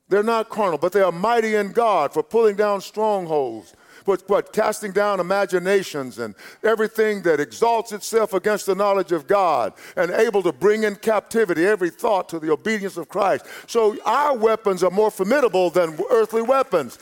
they're 0.09 0.23
not 0.23 0.49
carnal, 0.49 0.77
but 0.77 0.91
they 0.91 1.01
are 1.01 1.11
mighty 1.11 1.55
in 1.55 1.71
God 1.71 2.11
for 2.13 2.23
pulling 2.23 2.55
down 2.55 2.81
strongholds. 2.81 3.75
But 4.05 4.27
what? 4.27 4.53
Casting 4.53 4.91
down 4.91 5.19
imaginations 5.19 6.17
and 6.17 6.33
everything 6.63 7.21
that 7.23 7.39
exalts 7.39 7.91
itself 7.91 8.33
against 8.33 8.65
the 8.65 8.73
knowledge 8.73 9.11
of 9.11 9.27
God 9.27 9.73
and 9.95 10.09
able 10.09 10.41
to 10.43 10.51
bring 10.51 10.83
in 10.83 10.95
captivity 10.95 11.65
every 11.65 11.91
thought 11.91 12.27
to 12.29 12.39
the 12.39 12.51
obedience 12.51 12.97
of 12.97 13.07
Christ. 13.07 13.45
So 13.67 13.97
our 14.05 14.35
weapons 14.35 14.83
are 14.83 14.89
more 14.89 15.11
formidable 15.11 15.69
than 15.69 15.99
earthly 16.09 16.41
weapons. 16.41 16.97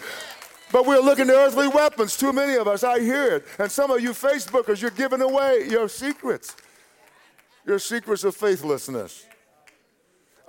But 0.71 0.85
we're 0.85 0.99
looking 0.99 1.27
to 1.27 1.33
earthly 1.33 1.69
weapons, 1.69 2.17
too 2.17 2.33
many 2.33 2.55
of 2.55 2.67
us. 2.67 2.83
I 2.83 2.99
hear 2.99 3.37
it. 3.37 3.45
And 3.57 3.71
some 3.71 3.89
of 3.89 4.01
you 4.01 4.09
Facebookers, 4.09 4.81
you're 4.81 4.91
giving 4.91 5.21
away 5.21 5.65
your 5.69 5.87
secrets, 5.87 6.57
your 7.65 7.79
secrets 7.79 8.25
of 8.25 8.35
faithlessness. 8.35 9.26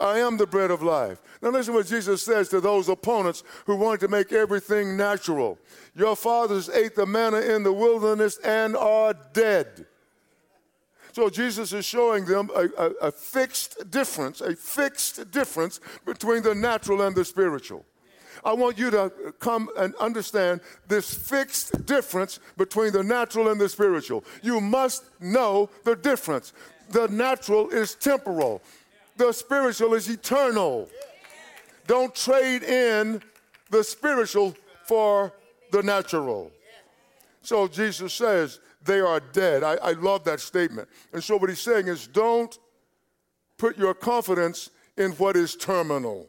I 0.00 0.18
am 0.18 0.36
the 0.36 0.46
bread 0.46 0.70
of 0.70 0.82
life. 0.82 1.20
Now, 1.42 1.50
listen 1.50 1.74
what 1.74 1.86
Jesus 1.86 2.22
says 2.22 2.48
to 2.50 2.60
those 2.60 2.88
opponents 2.88 3.42
who 3.66 3.76
want 3.76 4.00
to 4.00 4.08
make 4.08 4.32
everything 4.32 4.96
natural. 4.96 5.58
Your 5.94 6.14
fathers 6.14 6.68
ate 6.68 6.94
the 6.94 7.06
manna 7.06 7.40
in 7.40 7.62
the 7.62 7.72
wilderness 7.72 8.38
and 8.38 8.76
are 8.76 9.14
dead. 9.32 9.86
So, 11.12 11.28
Jesus 11.28 11.72
is 11.72 11.84
showing 11.84 12.24
them 12.26 12.50
a, 12.54 12.68
a, 12.78 12.90
a 13.02 13.12
fixed 13.12 13.90
difference, 13.90 14.40
a 14.40 14.54
fixed 14.54 15.30
difference 15.32 15.80
between 16.04 16.42
the 16.42 16.54
natural 16.54 17.02
and 17.02 17.16
the 17.16 17.24
spiritual. 17.24 17.84
I 18.44 18.52
want 18.52 18.78
you 18.78 18.90
to 18.90 19.12
come 19.40 19.68
and 19.76 19.94
understand 19.96 20.60
this 20.86 21.12
fixed 21.12 21.86
difference 21.86 22.38
between 22.56 22.92
the 22.92 23.02
natural 23.02 23.48
and 23.48 23.60
the 23.60 23.68
spiritual. 23.68 24.24
You 24.42 24.60
must 24.60 25.04
know 25.20 25.70
the 25.84 25.96
difference. 25.96 26.52
The 26.90 27.08
natural 27.08 27.68
is 27.70 27.94
temporal, 27.94 28.62
the 29.18 29.32
spiritual 29.32 29.94
is 29.94 30.08
eternal. 30.08 30.88
Don't 31.86 32.14
trade 32.14 32.62
in 32.62 33.20
the 33.70 33.84
spiritual 33.84 34.54
for 34.86 35.32
the 35.70 35.82
natural. 35.82 36.50
So 37.42 37.68
Jesus 37.68 38.14
says 38.14 38.60
they 38.84 39.00
are 39.00 39.20
dead. 39.20 39.62
I, 39.62 39.74
I 39.74 39.92
love 39.92 40.24
that 40.24 40.40
statement. 40.40 40.88
And 41.12 41.22
so 41.22 41.36
what 41.36 41.50
he's 41.50 41.60
saying 41.60 41.88
is 41.88 42.06
don't 42.06 42.56
put 43.58 43.76
your 43.76 43.94
confidence 43.94 44.70
in 44.96 45.12
what 45.12 45.36
is 45.36 45.56
terminal. 45.56 46.26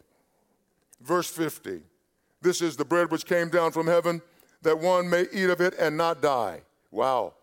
Verse 1.01 1.29
50 1.29 1.81
This 2.41 2.61
is 2.61 2.75
the 2.75 2.85
bread 2.85 3.11
which 3.11 3.25
came 3.25 3.49
down 3.49 3.71
from 3.71 3.87
heaven, 3.87 4.21
that 4.61 4.77
one 4.77 5.09
may 5.09 5.25
eat 5.31 5.49
of 5.49 5.61
it 5.61 5.75
and 5.79 5.95
not 5.95 6.21
die. 6.21 6.61
Wow. 6.91 7.33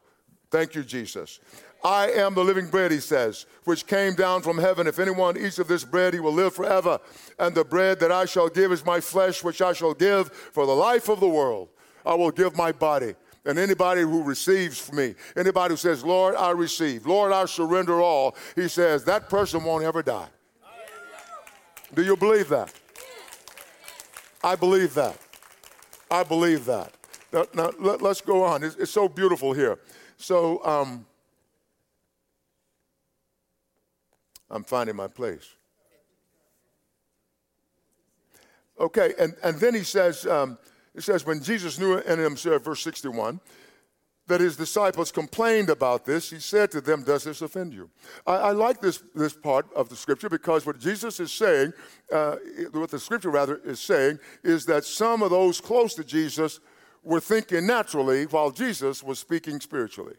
Thank 0.51 0.75
you, 0.75 0.83
Jesus. 0.83 1.41
I 1.87 2.11
am 2.11 2.35
the 2.35 2.43
living 2.43 2.67
bread, 2.67 2.91
he 2.91 2.99
says, 2.99 3.47
which 3.63 3.87
came 3.87 4.17
down 4.17 4.43
from 4.43 4.59
heaven. 4.59 4.89
If 4.89 4.99
anyone 4.99 5.39
eats 5.39 5.61
of 5.61 5.69
this 5.69 5.85
bread, 5.85 6.15
he 6.15 6.19
will 6.19 6.33
live 6.33 6.53
forever. 6.53 6.99
And 7.39 7.55
the 7.55 7.65
bread 7.65 8.01
that 8.01 8.11
I 8.11 8.25
shall 8.25 8.49
give 8.49 8.73
is 8.73 8.85
my 8.85 8.99
flesh, 8.99 9.45
which 9.45 9.63
I 9.63 9.73
shall 9.73 9.95
give 9.95 10.33
for 10.33 10.67
the 10.67 10.75
life 10.75 11.09
of 11.09 11.21
the 11.21 11.29
world. 11.29 11.69
I 12.05 12.15
will 12.15 12.33
give 12.33 12.57
my 12.57 12.73
body. 12.73 13.15
And 13.45 13.57
anybody 13.57 14.01
who 14.01 14.25
receives 14.25 14.93
me, 14.93 15.15
anybody 15.37 15.75
who 15.75 15.77
says, 15.77 16.05
Lord, 16.05 16.35
I 16.35 16.51
receive, 16.51 17.07
Lord, 17.07 17.31
I 17.31 17.45
surrender 17.45 18.01
all, 18.01 18.35
he 18.57 18.67
says, 18.67 19.05
that 19.05 19.31
person 19.31 19.63
won't 19.63 19.85
ever 19.85 20.03
die. 20.03 20.27
Do 21.95 22.03
you 22.03 22.17
believe 22.17 22.49
that? 22.49 22.73
I 24.43 24.57
believe 24.57 24.93
that. 24.95 25.17
I 26.11 26.25
believe 26.25 26.65
that. 26.65 26.93
Now, 27.33 27.47
now 27.55 27.71
let, 27.79 28.03
us 28.03 28.21
go 28.21 28.43
on. 28.43 28.65
It's, 28.65 28.75
it's, 28.75 28.91
so 28.91 29.09
beautiful 29.09 29.53
here. 29.53 29.79
So, 30.17 30.65
um, 30.65 31.07
I'm 34.51 34.65
finding 34.65 34.97
my 34.97 35.09
place. 35.09 35.47
Okay, 38.79 39.15
and, 39.19 39.35
and 39.43 39.59
then 39.59 39.75
he 39.75 39.83
says, 39.83 40.27
um, 40.27 40.59
it 40.95 41.03
says, 41.03 41.25
when 41.25 41.43
Jesus 41.43 41.79
knew 41.79 41.99
in 41.99 42.19
himself, 42.19 42.65
verse 42.65 42.83
61, 42.83 43.41
that 44.27 44.41
his 44.41 44.57
disciples 44.57 45.13
complained 45.13 45.71
about 45.71 46.05
this, 46.05 46.31
he 46.31 46.41
said 46.41 46.71
to 46.73 46.81
them, 46.81 47.05
Does 47.05 47.25
this 47.25 47.43
offend 47.43 47.73
you? 47.73 47.89
I, 48.27 48.35
I 48.37 48.51
like 48.53 48.81
this, 48.81 49.03
this 49.15 49.33
part 49.33 49.73
of 49.75 49.89
the 49.89 49.97
scripture 49.97 50.29
because 50.29 50.67
what 50.67 50.79
Jesus 50.79 51.21
is 51.21 51.33
saying, 51.33 51.73
uh, 52.13 52.37
what 52.73 52.91
the 52.91 52.99
scripture 52.99 53.31
rather 53.31 53.61
is 53.65 53.81
saying, 53.81 54.19
is 54.43 54.67
that 54.67 54.85
some 54.85 55.23
of 55.23 55.31
those 55.31 55.61
close 55.61 55.95
to 55.95 56.05
Jesus 56.05 56.61
were 57.03 57.21
thinking 57.21 57.67
naturally 57.67 58.25
while 58.27 58.51
Jesus 58.51 59.03
was 59.03 59.19
speaking 59.19 59.61
spiritually. 59.61 60.17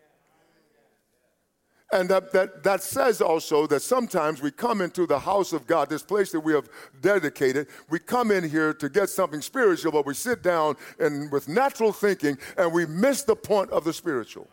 And 1.93 2.09
that, 2.09 2.33
that, 2.33 2.63
that 2.63 2.83
says 2.83 3.21
also 3.21 3.65
that 3.67 3.81
sometimes 3.81 4.41
we 4.41 4.51
come 4.51 4.81
into 4.81 5.07
the 5.07 5.19
house 5.19 5.53
of 5.53 5.65
God, 5.67 5.89
this 5.89 6.03
place 6.03 6.31
that 6.33 6.41
we 6.41 6.53
have 6.53 6.69
dedicated. 7.01 7.67
We 7.89 7.99
come 7.99 8.29
in 8.29 8.47
here 8.47 8.73
to 8.73 8.89
get 8.89 9.09
something 9.09 9.41
spiritual, 9.41 9.93
but 9.93 10.05
we 10.05 10.13
sit 10.13 10.43
down 10.43 10.75
and 10.99 11.31
with 11.31 11.47
natural 11.47 11.93
thinking 11.93 12.37
and 12.57 12.73
we 12.73 12.85
miss 12.85 13.23
the 13.23 13.37
point 13.37 13.71
of 13.71 13.85
the 13.85 13.93
spiritual. 13.93 14.47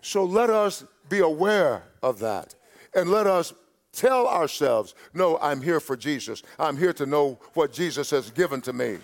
So 0.00 0.24
let 0.24 0.50
us 0.50 0.84
be 1.08 1.20
aware 1.20 1.84
of 2.02 2.18
that 2.20 2.56
and 2.94 3.10
let 3.10 3.28
us 3.28 3.52
tell 3.92 4.26
ourselves, 4.26 4.94
no, 5.14 5.38
I'm 5.38 5.60
here 5.62 5.80
for 5.80 5.96
Jesus. 5.96 6.42
I'm 6.58 6.76
here 6.76 6.92
to 6.94 7.06
know 7.06 7.38
what 7.54 7.72
Jesus 7.72 8.10
has 8.10 8.30
given 8.30 8.60
to 8.62 8.72
me. 8.72 8.98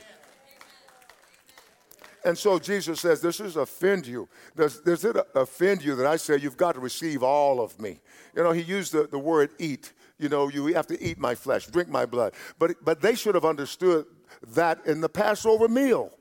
And 2.24 2.36
so 2.36 2.58
Jesus 2.58 3.00
says, 3.00 3.20
this 3.20 3.38
offend 3.38 4.06
you? 4.06 4.28
Does, 4.56 4.80
does 4.80 5.04
it 5.04 5.16
offend 5.34 5.84
you 5.84 5.94
that 5.96 6.06
I 6.06 6.16
say 6.16 6.38
you've 6.38 6.56
got 6.56 6.72
to 6.72 6.80
receive 6.80 7.22
all 7.22 7.60
of 7.60 7.78
me? 7.78 8.00
You 8.34 8.42
know, 8.42 8.52
he 8.52 8.62
used 8.62 8.92
the, 8.92 9.06
the 9.06 9.18
word 9.18 9.50
eat. 9.58 9.92
You 10.18 10.28
know, 10.28 10.48
you 10.48 10.66
have 10.68 10.86
to 10.86 11.02
eat 11.02 11.18
my 11.18 11.34
flesh, 11.34 11.66
drink 11.66 11.88
my 11.88 12.06
blood. 12.06 12.32
But, 12.58 12.82
but 12.82 13.00
they 13.02 13.14
should 13.14 13.34
have 13.34 13.44
understood 13.44 14.06
that 14.54 14.86
in 14.86 15.00
the 15.00 15.08
Passover 15.08 15.68
meal. 15.68 16.12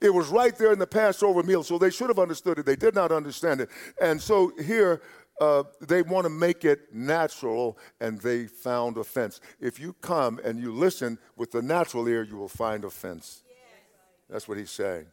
It 0.00 0.12
was 0.12 0.28
right 0.28 0.54
there 0.56 0.72
in 0.72 0.78
the 0.78 0.86
Passover 0.86 1.42
meal, 1.42 1.62
so 1.62 1.78
they 1.78 1.90
should 1.90 2.10
have 2.10 2.18
understood 2.18 2.58
it. 2.58 2.66
They 2.66 2.76
did 2.76 2.94
not 2.94 3.10
understand 3.10 3.62
it. 3.62 3.70
And 4.02 4.20
so 4.20 4.52
here, 4.62 5.00
uh, 5.40 5.62
they 5.80 6.02
want 6.02 6.24
to 6.24 6.30
make 6.30 6.64
it 6.64 6.92
natural, 6.92 7.78
and 8.00 8.20
they 8.20 8.46
found 8.46 8.98
offense. 8.98 9.40
If 9.60 9.80
you 9.80 9.94
come 9.94 10.40
and 10.44 10.60
you 10.60 10.72
listen 10.72 11.18
with 11.36 11.52
the 11.52 11.62
natural 11.62 12.06
ear, 12.08 12.22
you 12.22 12.36
will 12.36 12.48
find 12.48 12.84
offense. 12.84 13.43
That's 14.28 14.48
what 14.48 14.58
he's 14.58 14.70
saying. 14.70 15.06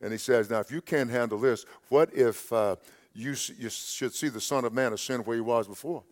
And 0.00 0.12
he 0.12 0.18
says, 0.18 0.50
Now, 0.50 0.60
if 0.60 0.70
you 0.70 0.80
can't 0.80 1.10
handle 1.10 1.38
this, 1.38 1.64
what 1.88 2.12
if 2.12 2.52
uh, 2.52 2.76
you, 3.14 3.34
you 3.58 3.70
should 3.70 4.14
see 4.14 4.28
the 4.28 4.40
Son 4.40 4.64
of 4.64 4.72
Man 4.72 4.92
ascend 4.92 5.26
where 5.26 5.36
he 5.36 5.40
was 5.40 5.68
before? 5.68 6.02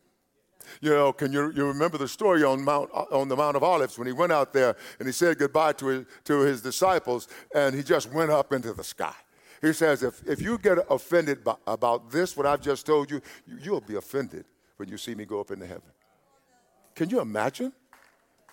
You 0.80 0.90
know, 0.90 1.12
can 1.12 1.32
you, 1.32 1.52
you 1.52 1.66
remember 1.66 1.98
the 1.98 2.06
story 2.08 2.44
on, 2.44 2.62
Mount, 2.62 2.90
on 2.92 3.28
the 3.28 3.36
Mount 3.36 3.56
of 3.56 3.62
Olives 3.62 3.98
when 3.98 4.06
he 4.06 4.12
went 4.12 4.30
out 4.30 4.52
there 4.52 4.76
and 4.98 5.08
he 5.08 5.12
said 5.12 5.38
goodbye 5.38 5.72
to 5.74 5.86
his, 5.86 6.06
to 6.24 6.40
his 6.40 6.62
disciples 6.62 7.28
and 7.54 7.74
he 7.74 7.82
just 7.82 8.12
went 8.12 8.30
up 8.30 8.52
into 8.52 8.72
the 8.72 8.84
sky? 8.84 9.14
He 9.60 9.72
says, 9.72 10.02
if, 10.02 10.26
if 10.26 10.40
you 10.40 10.58
get 10.58 10.78
offended 10.88 11.44
by, 11.44 11.54
about 11.66 12.10
this, 12.10 12.36
what 12.36 12.46
I've 12.46 12.62
just 12.62 12.86
told 12.86 13.10
you, 13.10 13.20
you, 13.46 13.58
you'll 13.62 13.80
be 13.80 13.96
offended 13.96 14.44
when 14.76 14.88
you 14.88 14.96
see 14.96 15.14
me 15.14 15.24
go 15.24 15.40
up 15.40 15.50
into 15.50 15.66
heaven. 15.66 15.90
Can 16.94 17.10
you 17.10 17.20
imagine? 17.20 17.72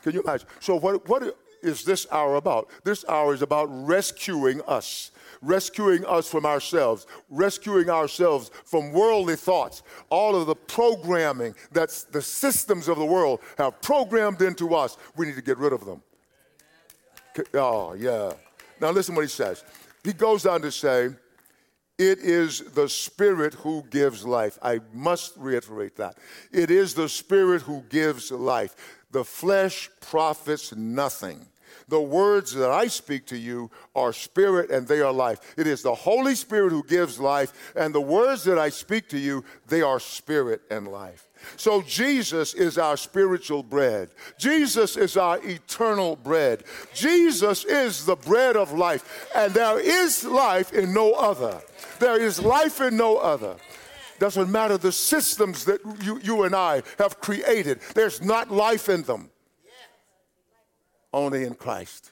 Can 0.02 0.14
you 0.14 0.22
imagine? 0.22 0.48
So, 0.60 0.76
what, 0.76 1.08
what 1.08 1.38
is 1.62 1.84
this 1.84 2.08
hour 2.12 2.36
about? 2.36 2.70
This 2.84 3.06
hour 3.08 3.34
is 3.34 3.42
about 3.42 3.68
rescuing 3.70 4.62
us, 4.68 5.12
rescuing 5.42 6.06
us 6.06 6.30
from 6.30 6.46
ourselves, 6.46 7.08
rescuing 7.30 7.90
ourselves 7.90 8.52
from 8.66 8.92
worldly 8.92 9.36
thoughts, 9.36 9.84
all 10.10 10.36
of 10.36 10.48
the 10.48 10.56
programming 10.56 11.56
that 11.72 11.90
the 12.12 12.22
systems 12.22 12.88
of 12.88 12.98
the 12.98 13.06
world 13.06 13.40
have 13.58 13.82
programmed 13.82 14.42
into 14.42 14.74
us. 14.76 14.98
We 15.16 15.26
need 15.28 15.36
to 15.36 15.42
get 15.42 15.58
rid 15.58 15.74
of 15.74 15.86
them. 15.86 16.02
Oh, 17.54 17.94
yeah. 17.94 18.34
Now, 18.80 18.92
listen 18.92 19.16
what 19.16 19.24
he 19.24 19.30
says. 19.30 19.64
He 20.04 20.14
goes 20.14 20.46
on 20.46 20.62
to 20.62 20.72
say, 20.72 21.10
it 21.98 22.20
is 22.20 22.60
the 22.60 22.88
Spirit 22.88 23.56
who 23.56 23.84
gives 23.90 24.24
life. 24.24 24.60
I 24.62 24.82
must 24.94 25.34
reiterate 25.36 25.96
that. 25.96 26.18
It 26.52 26.70
is 26.70 26.94
the 26.94 27.10
Spirit 27.10 27.64
who 27.64 27.82
gives 27.90 28.32
life. 28.32 28.76
The 29.12 29.24
flesh 29.24 29.90
profits 30.02 30.76
nothing. 30.76 31.48
The 31.90 32.02
words 32.02 32.54
that 32.54 32.70
I 32.70 32.88
speak 32.88 33.26
to 33.28 33.38
you 33.38 33.72
are 33.96 34.12
spirit 34.12 34.70
and 34.70 34.88
they 34.88 35.00
are 35.00 35.14
life. 35.14 35.40
It 35.58 35.68
is 35.68 35.82
the 35.82 35.96
Holy 35.96 36.36
Spirit 36.36 36.72
who 36.72 36.84
gives 36.84 37.20
life, 37.20 37.74
and 37.76 37.96
the 37.96 38.02
words 38.02 38.44
that 38.44 38.60
I 38.60 38.70
speak 38.70 39.08
to 39.10 39.18
you, 39.18 39.46
they 39.68 39.82
are 39.82 40.00
spirit 40.00 40.62
and 40.70 40.88
life. 40.88 41.28
So 41.56 41.82
Jesus 41.82 42.54
is 42.54 42.78
our 42.78 42.98
spiritual 42.98 43.64
bread. 43.64 44.10
Jesus 44.38 44.98
is 44.98 45.16
our 45.16 45.40
eternal 45.44 46.16
bread. 46.16 46.64
Jesus 46.94 47.64
is 47.64 48.06
the 48.06 48.16
bread 48.16 48.58
of 48.58 48.74
life, 48.74 49.30
and 49.34 49.54
there 49.54 49.80
is 49.80 50.26
life 50.26 50.74
in 50.74 50.94
no 50.94 51.14
other. 51.14 51.62
There 52.00 52.20
is 52.22 52.42
life 52.42 52.82
in 52.82 52.98
no 52.98 53.18
other. 53.18 53.56
Doesn't 54.20 54.52
matter 54.52 54.78
the 54.78 54.92
systems 54.92 55.66
that 55.66 55.80
you, 56.02 56.20
you 56.24 56.44
and 56.44 56.56
I 56.56 56.84
have 56.98 57.20
created, 57.20 57.80
there's 57.94 58.22
not 58.22 58.52
life 58.52 58.90
in 58.90 59.04
them. 59.04 59.30
Only 61.14 61.44
in 61.44 61.56
Christ. 61.56 62.12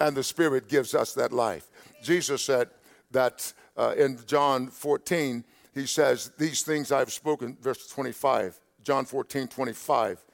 And 0.00 0.16
the 0.16 0.24
Spirit 0.24 0.68
gives 0.68 0.94
us 0.94 1.14
that 1.14 1.32
life. 1.32 1.68
Jesus 2.02 2.42
said 2.42 2.68
that 3.12 3.52
uh, 3.76 3.94
in 3.96 4.18
John 4.26 4.68
14, 4.68 5.44
he 5.72 5.86
says, 5.86 6.32
These 6.38 6.62
things 6.62 6.92
I've 6.92 7.12
spoken, 7.12 7.56
verse 7.60 7.88
25, 7.88 8.60
John 8.82 9.04
14, 9.04 9.48
25. 9.48 10.24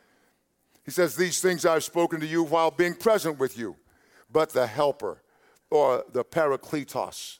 He 0.84 0.90
says, 0.90 1.14
These 1.14 1.40
things 1.40 1.64
I've 1.64 1.84
spoken 1.84 2.20
to 2.20 2.26
you 2.26 2.42
while 2.42 2.70
being 2.70 2.94
present 2.94 3.38
with 3.38 3.56
you, 3.56 3.76
but 4.30 4.50
the 4.50 4.66
Helper, 4.66 5.22
or 5.70 6.04
the 6.12 6.24
Parakletos, 6.24 7.38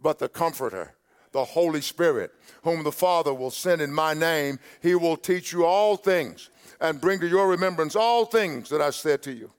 but 0.00 0.18
the 0.18 0.28
Comforter, 0.28 0.94
the 1.32 1.44
Holy 1.44 1.80
Spirit, 1.80 2.32
whom 2.62 2.82
the 2.82 2.92
Father 2.92 3.32
will 3.32 3.50
send 3.50 3.80
in 3.80 3.92
my 3.92 4.14
name, 4.14 4.58
he 4.82 4.94
will 4.94 5.16
teach 5.16 5.52
you 5.52 5.64
all 5.64 5.96
things 5.96 6.50
and 6.80 7.00
bring 7.00 7.20
to 7.20 7.28
your 7.28 7.48
remembrance 7.48 7.94
all 7.94 8.24
things 8.24 8.68
that 8.70 8.80
I 8.80 8.90
said 8.90 9.22
to 9.22 9.32
you. 9.32 9.50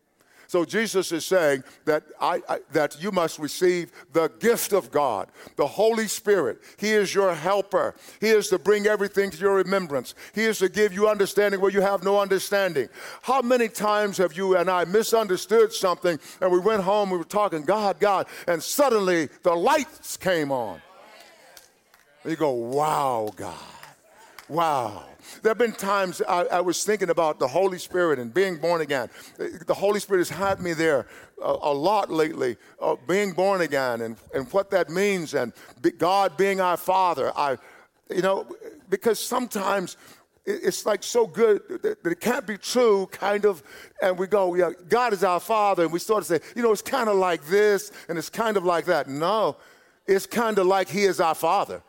So 0.52 0.66
Jesus 0.66 1.14
is 1.14 1.26
saying 1.26 1.64
that, 1.86 2.04
I, 2.20 2.42
I, 2.50 2.60
that 2.74 3.02
you 3.02 3.14
must 3.14 3.40
receive 3.40 3.90
the 4.12 4.28
gift 4.28 4.74
of 4.74 4.92
God, 4.92 5.30
the 5.56 5.66
Holy 5.66 6.10
Spirit. 6.10 6.60
He 6.78 6.90
is 6.90 7.16
your 7.16 7.34
helper. 7.34 7.96
He 8.20 8.28
is 8.28 8.50
to 8.50 8.60
bring 8.60 8.86
everything 8.86 9.32
to 9.32 9.38
your 9.38 9.56
remembrance. 9.56 10.14
He 10.36 10.44
is 10.44 10.60
to 10.60 10.68
give 10.68 10.92
you 10.92 11.08
understanding 11.08 11.62
where 11.62 11.72
you 11.72 11.80
have 11.80 12.04
no 12.04 12.20
understanding. 12.20 12.90
How 13.22 13.42
many 13.42 13.70
times 13.70 14.18
have 14.18 14.36
you 14.36 14.58
and 14.58 14.70
I 14.70 14.84
misunderstood 14.84 15.72
something 15.72 16.20
and 16.42 16.52
we 16.52 16.60
went 16.60 16.84
home, 16.84 17.12
we 17.12 17.18
were 17.18 17.24
talking, 17.24 17.62
God, 17.62 17.98
God, 18.02 18.28
and 18.46 18.62
suddenly 18.62 19.30
the 19.44 19.56
lights 19.56 20.18
came 20.18 20.52
on. 20.52 20.82
You 22.26 22.36
go, 22.36 22.52
wow, 22.52 23.32
God. 23.36 23.56
Wow. 24.48 25.06
There 25.42 25.50
have 25.50 25.58
been 25.58 25.72
times 25.72 26.22
I, 26.28 26.44
I, 26.44 26.62
was 26.62 26.84
thinking 26.84 27.10
about 27.10 27.40
the 27.40 27.48
Holy 27.48 27.78
Spirit 27.80 28.20
and 28.20 28.34
being 28.34 28.58
born 28.58 28.82
again. 28.82 29.10
The 29.38 29.74
Holy 29.74 30.00
Spirit 30.00 30.20
has 30.20 30.30
had 30.30 30.60
me 30.60 30.74
there 30.74 31.08
a, 31.42 31.58
a 31.62 31.74
lot 31.74 32.12
lately, 32.12 32.58
uh, 32.82 32.96
being 33.08 33.32
born 33.32 33.62
again 33.62 34.02
and, 34.02 34.18
and 34.36 34.52
what 34.52 34.70
that 34.72 34.90
means, 34.90 35.34
and 35.34 35.54
God 35.98 36.38
being 36.38 36.60
our 36.60 36.78
Father. 36.78 37.32
I, 37.36 37.58
you 38.10 38.22
know, 38.22 38.46
because 38.90 39.20
sometimes 39.20 39.96
it's 40.46 40.86
like 40.86 41.02
so 41.04 41.26
good 41.26 41.62
that 41.82 42.06
it 42.06 42.20
can't 42.20 42.46
be 42.46 42.58
true, 42.58 43.08
kind 43.12 43.46
of. 43.46 43.64
And 44.02 44.18
we 44.18 44.28
go, 44.28 44.54
yeah, 44.56 44.72
God 44.90 45.14
is 45.14 45.24
our 45.24 45.40
Father. 45.40 45.84
And 45.84 45.94
we 45.94 46.00
sort 46.00 46.22
of 46.22 46.28
say, 46.28 46.40
you 46.56 46.62
know, 46.62 46.72
it's 46.72 46.82
kind 46.82 47.10
of 47.10 47.16
like 47.16 47.46
this 47.46 47.92
and 48.10 48.18
it's 48.18 48.30
kind 48.30 48.58
of 48.58 48.66
like 48.66 48.86
that. 48.86 49.08
No, 49.08 49.58
it's 50.08 50.26
kind 50.26 50.60
of 50.60 50.68
like 50.68 50.90
He 50.90 51.04
is 51.04 51.20
our 51.20 51.36
Father. 51.36 51.82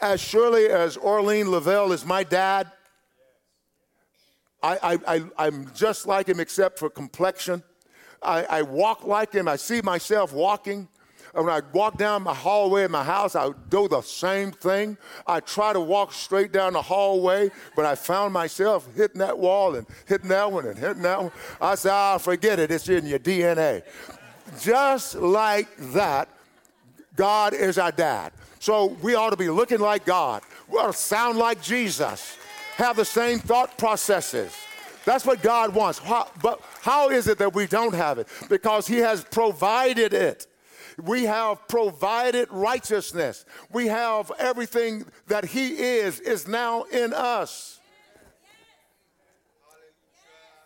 As 0.00 0.20
surely 0.20 0.66
as 0.66 0.96
Orlean 0.96 1.50
Lavelle 1.50 1.92
is 1.92 2.04
my 2.04 2.22
dad, 2.24 2.70
I, 4.62 4.98
I, 5.06 5.24
I, 5.38 5.46
am 5.46 5.70
just 5.74 6.06
like 6.06 6.28
him 6.28 6.40
except 6.40 6.78
for 6.78 6.90
complexion. 6.90 7.62
I, 8.22 8.44
I 8.44 8.62
walk 8.62 9.04
like 9.04 9.32
him. 9.32 9.48
I 9.48 9.56
see 9.56 9.80
myself 9.82 10.32
walking. 10.32 10.88
When 11.32 11.50
I 11.50 11.60
walk 11.72 11.98
down 11.98 12.22
my 12.22 12.34
hallway 12.34 12.84
in 12.84 12.90
my 12.90 13.04
house, 13.04 13.36
I 13.36 13.50
do 13.68 13.88
the 13.88 14.00
same 14.00 14.52
thing. 14.52 14.96
I 15.26 15.40
try 15.40 15.74
to 15.74 15.80
walk 15.80 16.14
straight 16.14 16.50
down 16.50 16.72
the 16.72 16.82
hallway, 16.82 17.50
but 17.76 17.84
I 17.84 17.94
found 17.94 18.32
myself 18.32 18.88
hitting 18.96 19.18
that 19.18 19.38
wall 19.38 19.74
and 19.74 19.86
hitting 20.06 20.30
that 20.30 20.50
one 20.50 20.66
and 20.66 20.78
hitting 20.78 21.02
that 21.02 21.22
one. 21.22 21.32
I 21.60 21.74
said, 21.74 21.92
ah, 21.92 22.16
forget 22.16 22.58
it. 22.58 22.70
It's 22.70 22.88
in 22.88 23.06
your 23.06 23.18
DNA. 23.18 23.82
Just 24.60 25.16
like 25.16 25.68
that, 25.92 26.30
God 27.14 27.52
is 27.52 27.76
our 27.76 27.92
dad. 27.92 28.32
So 28.66 28.96
we 29.00 29.14
ought 29.14 29.30
to 29.30 29.36
be 29.36 29.48
looking 29.48 29.78
like 29.78 30.04
God. 30.04 30.42
We 30.68 30.76
ought 30.80 30.88
to 30.88 30.92
sound 30.92 31.38
like 31.38 31.62
Jesus, 31.62 32.36
have 32.74 32.96
the 32.96 33.04
same 33.04 33.38
thought 33.38 33.78
processes. 33.78 34.52
That's 35.04 35.24
what 35.24 35.40
God 35.40 35.72
wants. 35.72 36.00
How, 36.00 36.28
but 36.42 36.60
how 36.80 37.10
is 37.10 37.28
it 37.28 37.38
that 37.38 37.54
we 37.54 37.68
don't 37.68 37.94
have 37.94 38.18
it? 38.18 38.26
Because 38.48 38.88
He 38.88 38.96
has 38.96 39.22
provided 39.22 40.12
it. 40.12 40.48
We 41.00 41.22
have 41.26 41.68
provided 41.68 42.48
righteousness. 42.50 43.44
We 43.72 43.86
have 43.86 44.32
everything 44.36 45.04
that 45.28 45.44
He 45.44 45.68
is, 45.68 46.18
is 46.18 46.48
now 46.48 46.86
in 46.90 47.12
us. 47.12 47.78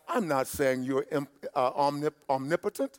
I'm 0.08 0.26
not 0.26 0.46
saying 0.46 0.84
you're 0.84 1.04
uh, 1.54 1.72
omnip- 1.72 2.14
omnipotent. 2.30 2.98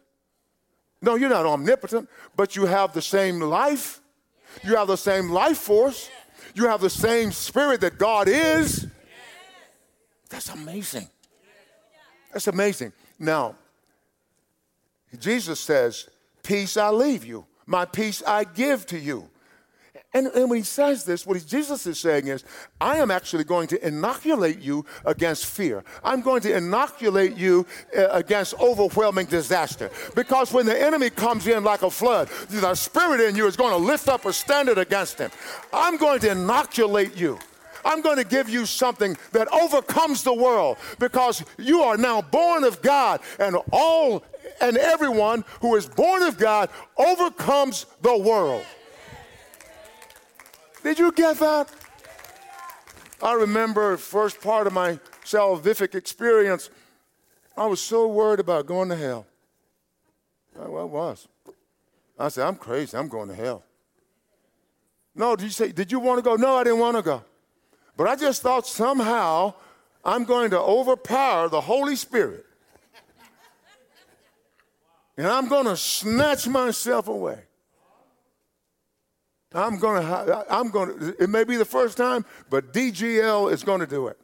No, 1.02 1.16
you're 1.16 1.28
not 1.28 1.48
omnipotent, 1.48 2.08
but 2.36 2.56
you 2.56 2.68
have 2.68 2.94
the 2.94 3.02
same 3.02 3.40
life 3.40 3.98
you 4.64 4.76
have 4.76 4.88
the 4.88 4.98
same 4.98 5.30
life 5.30 5.58
force. 5.58 6.10
You 6.54 6.68
have 6.68 6.82
the 6.82 6.90
same 6.90 7.32
spirit 7.32 7.82
that 7.82 7.98
God 7.98 8.28
is. 8.28 8.88
That's 10.30 10.50
amazing. 10.50 11.10
That's 12.32 12.48
amazing. 12.48 12.94
Now, 13.20 13.56
Jesus 15.20 15.60
says, 15.60 16.10
Peace 16.44 16.78
I 16.78 16.90
leave 16.90 17.26
you, 17.26 17.46
my 17.66 17.86
peace 17.86 18.24
I 18.26 18.44
give 18.44 18.86
to 18.88 18.98
you. 18.98 19.30
And, 20.13 20.28
and 20.28 20.50
when 20.50 20.58
he 20.58 20.63
says 20.63 21.06
this, 21.06 21.26
what 21.26 21.38
he, 21.38 21.43
Jesus 21.43 21.88
is 21.88 21.97
saying 21.97 22.28
is, 22.28 22.43
I 22.82 22.97
am 22.97 23.12
actually 23.12 23.45
going 23.45 23.67
to 23.69 23.88
inoculate 23.88 24.60
you 24.60 24.86
against 25.06 25.45
fear. 25.45 25.86
I'm 26.04 26.21
going 26.21 26.41
to 26.41 26.56
inoculate 26.56 27.38
you 27.38 27.65
uh, 27.97 28.08
against 28.10 28.60
overwhelming 28.60 29.28
disaster. 29.28 29.89
Because 30.13 30.52
when 30.52 30.65
the 30.65 30.80
enemy 30.80 31.10
comes 31.10 31.47
in 31.47 31.63
like 31.63 31.82
a 31.82 31.89
flood, 31.89 32.28
the 32.50 32.76
spirit 32.76 33.21
in 33.21 33.38
you 33.38 33.47
is 33.47 33.56
going 33.56 33.71
to 33.71 33.78
lift 33.78 34.10
up 34.10 34.26
a 34.26 34.34
standard 34.34 34.78
against 34.78 35.17
him. 35.17 35.32
I'm 35.71 35.95
going 35.95 36.19
to 36.21 36.32
inoculate 36.32 37.15
you. 37.15 37.39
I'm 37.86 38.02
going 38.02 38.17
to 38.17 38.26
give 38.26 38.50
you 38.50 38.65
something 38.65 39.17
that 39.32 39.52
overcomes 39.54 40.24
the 40.24 40.34
world 40.34 40.78
because 41.00 41.43
you 41.58 41.82
are 41.82 41.97
now 41.97 42.21
born 42.21 42.63
of 42.63 42.82
God, 42.82 43.21
and 43.39 43.58
all 43.71 44.24
and 44.60 44.78
everyone 44.78 45.43
who 45.62 45.76
is 45.76 45.88
born 45.88 46.21
of 46.21 46.38
God 46.38 46.69
overcomes 46.97 47.88
the 48.02 48.15
world. 48.15 48.63
Did 50.84 51.00
you 51.00 51.12
get 51.12 51.38
that? 51.38 51.72
I 53.22 53.34
remember 53.34 53.98
first 53.98 54.41
part 54.41 54.65
of 54.65 54.74
my 54.74 55.00
salvific 55.24 55.94
experience, 55.94 56.70
I 57.56 57.67
was 57.67 57.80
so 57.80 58.08
worried 58.08 58.39
about 58.39 58.65
going 58.65 58.89
to 58.89 58.96
hell. 58.96 59.28
I, 60.60 60.67
was. 60.67 61.28
I 62.17 62.30
said, 62.30 62.48
I'm 62.48 62.56
crazy. 62.56 62.98
I'm 62.98 63.08
going 63.08 63.30
to 63.30 63.36
hell. 63.36 63.63
No, 65.13 65.36
did 65.36 65.44
you 65.44 65.50
say, 65.50 65.72
did 65.72 65.91
you 65.91 66.00
want 66.00 66.17
to 66.17 66.24
go? 66.24 66.36
No, 66.36 66.56
I 66.56 66.63
didn't 66.63 66.80
want 66.80 66.98
to 66.98 67.04
go. 67.04 67.24
But 67.96 68.08
I 68.08 68.15
just 68.15 68.41
thought 68.41 68.65
somehow 68.65 69.54
I'm 70.04 70.24
going 70.24 70.50
to 70.52 70.60
overpower 70.60 71.50
the 71.50 71.62
Holy 71.62 71.96
Spirit. 71.96 72.46
And 75.17 75.28
I'm 75.28 75.48
going 75.48 75.65
to 75.65 75.78
snatch 75.78 76.48
myself 76.48 77.08
away. 77.08 77.44
I'm 79.54 79.78
going 79.78 80.02
to, 80.02 80.46
I'm 80.50 80.70
going 80.70 80.98
to, 80.98 81.24
it 81.24 81.30
may 81.30 81.44
be 81.44 81.58
the 81.58 81.66
first 81.66 81.98
time, 81.98 82.26
but 82.50 82.72
DGL 82.74 83.52
is 83.52 83.64
going 83.64 83.82
to 83.82 83.88
do 83.88 84.08
it. 84.08 84.18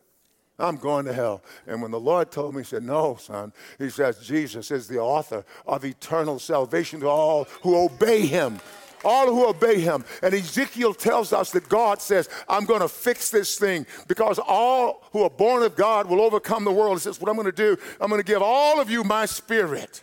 I'm 0.59 0.77
going 0.77 1.05
to 1.05 1.13
hell. 1.13 1.43
And 1.67 1.81
when 1.81 1.91
the 1.91 1.99
Lord 1.99 2.31
told 2.31 2.55
me, 2.55 2.61
He 2.61 2.65
said, 2.65 2.83
No, 2.83 3.15
son. 3.15 3.53
He 3.77 3.89
says, 3.89 4.19
Jesus 4.19 4.71
is 4.71 4.87
the 4.87 4.99
author 4.99 5.45
of 5.67 5.85
eternal 5.85 6.39
salvation 6.39 7.01
to 7.01 7.07
all 7.07 7.43
who 7.61 7.77
obey 7.77 8.25
Him. 8.25 8.59
All 9.05 9.27
who 9.27 9.47
obey 9.47 9.79
Him. 9.79 10.03
And 10.23 10.33
Ezekiel 10.33 10.95
tells 10.95 11.31
us 11.31 11.51
that 11.51 11.69
God 11.69 12.01
says, 12.01 12.27
I'm 12.49 12.65
going 12.65 12.81
to 12.81 12.89
fix 12.89 13.29
this 13.29 13.59
thing 13.59 13.85
because 14.07 14.39
all 14.39 15.07
who 15.11 15.21
are 15.21 15.29
born 15.29 15.61
of 15.61 15.75
God 15.75 16.07
will 16.07 16.21
overcome 16.21 16.63
the 16.63 16.71
world. 16.71 16.97
He 16.97 17.01
says, 17.01 17.21
What 17.21 17.29
I'm 17.29 17.35
going 17.35 17.45
to 17.45 17.51
do, 17.51 17.77
I'm 18.01 18.09
going 18.09 18.21
to 18.21 18.25
give 18.25 18.41
all 18.41 18.81
of 18.81 18.89
you 18.89 19.03
my 19.03 19.27
spirit. 19.27 20.01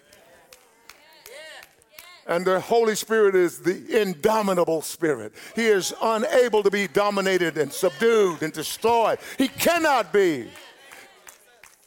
And 2.26 2.44
the 2.44 2.58
Holy 2.58 2.94
Spirit 2.94 3.34
is 3.34 3.58
the 3.58 4.00
indomitable 4.00 4.80
spirit. 4.82 5.32
He 5.54 5.66
is 5.66 5.92
unable 6.00 6.62
to 6.62 6.70
be 6.70 6.86
dominated 6.88 7.58
and 7.58 7.72
subdued 7.72 8.42
and 8.42 8.52
destroyed. 8.52 9.18
He 9.36 9.48
cannot 9.48 10.12
be. 10.12 10.48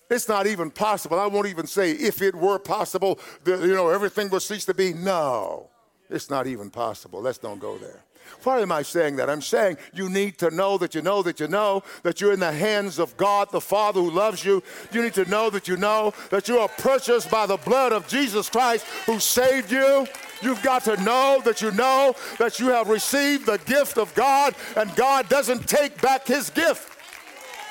It's 0.10 0.30
not 0.30 0.47
even 0.47 0.71
possible. 0.71 1.19
I 1.19 1.28
won't 1.28 1.47
even 1.47 1.67
say 1.67 1.91
if 1.91 2.21
it 2.21 2.36
were 2.36 2.60
possible, 2.60 3.19
that, 3.43 3.62
you 3.62 3.73
know, 3.73 3.89
everything 3.89 4.30
would 4.30 4.41
cease 4.41 4.65
to 4.65 4.73
be. 4.73 4.93
No, 4.93 5.69
it's 6.10 6.30
not 6.30 6.47
even 6.47 6.69
possible. 6.69 7.21
Let's 7.21 7.39
don't 7.39 7.60
go 7.60 7.78
there. 7.78 8.04
Why 8.43 8.60
am 8.60 8.71
I 8.71 8.82
saying 8.82 9.15
that? 9.17 9.30
I'm 9.30 9.41
saying 9.41 9.78
you 9.93 10.10
need 10.10 10.38
to 10.39 10.52
know 10.52 10.78
that 10.78 10.93
you 10.93 11.02
know 11.02 11.23
that 11.23 11.39
you 11.39 11.47
know 11.47 11.84
that 12.04 12.21
you're 12.21 12.34
in 12.34 12.39
the 12.39 12.52
hands 12.52 13.00
of 13.00 13.15
God 13.17 13.50
the 13.52 13.62
Father 13.62 14.02
who 14.02 14.12
loves 14.12 14.43
you. 14.43 14.62
You 14.91 15.02
need 15.02 15.13
to 15.13 15.26
know 15.30 15.50
that 15.50 15.67
you 15.67 15.78
know 15.78 16.13
that 16.30 16.47
you 16.47 16.60
are 16.60 16.67
purchased 16.67 17.32
by 17.32 17.45
the 17.45 17.58
blood 17.58 17.93
of 17.93 18.08
Jesus 18.08 18.50
Christ 18.50 18.86
who 19.06 19.19
saved 19.19 19.71
you. 19.71 20.08
You've 20.41 20.62
got 20.62 20.84
to 20.86 21.02
know 21.04 21.41
that 21.45 21.62
you 21.62 21.71
know 21.71 22.15
that 22.38 22.60
you 22.60 22.67
have 22.67 22.89
received 22.89 23.45
the 23.45 23.58
gift 23.60 23.97
of 23.97 24.13
God 24.15 24.56
and 24.76 24.93
God 24.95 25.28
doesn't 25.30 25.67
take 25.67 26.02
back 26.02 26.28
his 26.28 26.50
gift. 26.50 26.97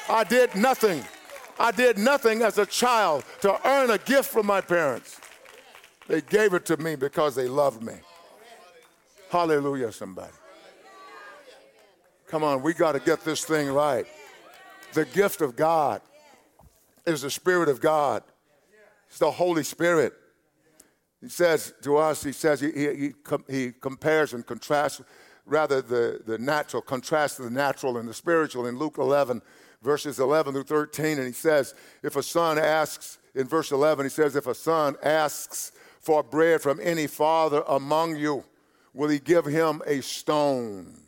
I 0.08 0.24
did 0.24 0.54
nothing. 0.54 1.04
I 1.58 1.70
did 1.70 1.98
nothing 1.98 2.42
as 2.42 2.58
a 2.58 2.66
child 2.66 3.24
to 3.40 3.58
earn 3.68 3.90
a 3.90 3.98
gift 3.98 4.30
from 4.30 4.46
my 4.46 4.60
parents. 4.60 5.20
They 6.06 6.20
gave 6.20 6.54
it 6.54 6.64
to 6.66 6.76
me 6.76 6.96
because 6.96 7.34
they 7.34 7.48
loved 7.48 7.82
me. 7.82 7.94
Hallelujah, 9.30 9.90
somebody. 9.92 10.32
Come 12.28 12.44
on, 12.44 12.62
we 12.62 12.74
got 12.74 12.92
to 12.92 13.00
get 13.00 13.24
this 13.24 13.44
thing 13.44 13.68
right. 13.68 14.06
The 14.92 15.04
gift 15.04 15.40
of 15.40 15.56
God 15.56 16.00
is 17.04 17.22
the 17.22 17.30
Spirit 17.30 17.68
of 17.68 17.80
God, 17.80 18.22
it's 19.08 19.18
the 19.18 19.30
Holy 19.30 19.62
Spirit. 19.62 20.12
He 21.20 21.28
says 21.28 21.72
to 21.82 21.96
us, 21.96 22.22
he 22.22 22.32
says, 22.32 22.60
he, 22.60 22.70
he, 22.70 23.14
he 23.48 23.72
compares 23.72 24.34
and 24.34 24.46
contrasts, 24.46 25.00
rather, 25.44 25.80
the, 25.80 26.20
the 26.26 26.38
natural, 26.38 26.82
contrasts 26.82 27.36
the 27.36 27.50
natural 27.50 27.96
and 27.96 28.08
the 28.08 28.14
spiritual 28.14 28.66
in 28.66 28.78
Luke 28.78 28.98
11, 28.98 29.40
verses 29.82 30.20
11 30.20 30.52
through 30.52 30.64
13. 30.64 31.18
And 31.18 31.26
he 31.26 31.32
says, 31.32 31.74
if 32.02 32.16
a 32.16 32.22
son 32.22 32.58
asks, 32.58 33.18
in 33.34 33.46
verse 33.46 33.72
11, 33.72 34.06
he 34.06 34.10
says, 34.10 34.36
if 34.36 34.46
a 34.46 34.54
son 34.54 34.96
asks 35.02 35.72
for 36.00 36.22
bread 36.22 36.60
from 36.60 36.80
any 36.82 37.06
father 37.06 37.62
among 37.68 38.16
you, 38.16 38.44
will 38.94 39.08
he 39.08 39.18
give 39.18 39.44
him 39.44 39.82
a 39.86 40.00
stone? 40.02 41.00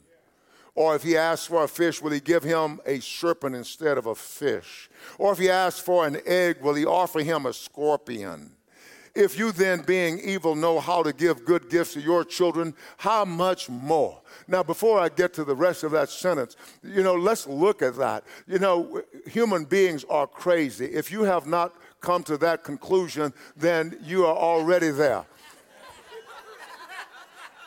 Or 0.75 0.95
if 0.95 1.03
he 1.03 1.17
asks 1.17 1.47
for 1.47 1.65
a 1.65 1.69
fish, 1.69 2.01
will 2.01 2.13
he 2.13 2.21
give 2.21 2.45
him 2.45 2.81
a 2.87 3.01
serpent 3.01 3.57
instead 3.57 3.99
of 3.99 4.07
a 4.07 4.15
fish? 4.15 4.89
Or 5.19 5.33
if 5.33 5.39
he 5.39 5.51
asks 5.51 5.81
for 5.81 6.07
an 6.07 6.19
egg, 6.25 6.59
will 6.61 6.75
he 6.75 6.87
offer 6.87 7.21
him 7.21 7.47
a 7.47 7.53
scorpion? 7.53 8.53
If 9.19 9.37
you 9.37 9.51
then, 9.51 9.83
being 9.83 10.21
evil, 10.21 10.55
know 10.55 10.79
how 10.79 11.03
to 11.03 11.13
give 11.13 11.45
good 11.45 11.69
gifts 11.69 11.95
to 11.95 12.01
your 12.01 12.25
children, 12.25 12.73
how 12.99 13.25
much 13.25 13.69
more? 13.69 14.21
Now, 14.47 14.63
before 14.63 15.01
I 15.01 15.09
get 15.09 15.33
to 15.35 15.45
the 15.45 15.57
rest 15.57 15.83
of 15.83 15.91
that 15.91 16.09
sentence, 16.09 16.55
you 16.85 17.03
know, 17.03 17.17
let's 17.17 17.45
look 17.49 17.83
at 17.83 17.97
that. 17.97 18.23
You 18.47 18.61
know, 18.61 19.03
human 19.27 19.65
beings 19.65 20.05
are 20.09 20.29
crazy. 20.29 20.85
If 20.85 21.11
you 21.11 21.25
have 21.25 21.49
not 21.49 21.75
come 22.01 22.23
to 22.23 22.37
that 22.37 22.63
conclusion, 22.63 23.35
then 23.57 23.99
you 24.05 24.25
are 24.25 24.37
already 24.37 24.91
there. 24.91 25.25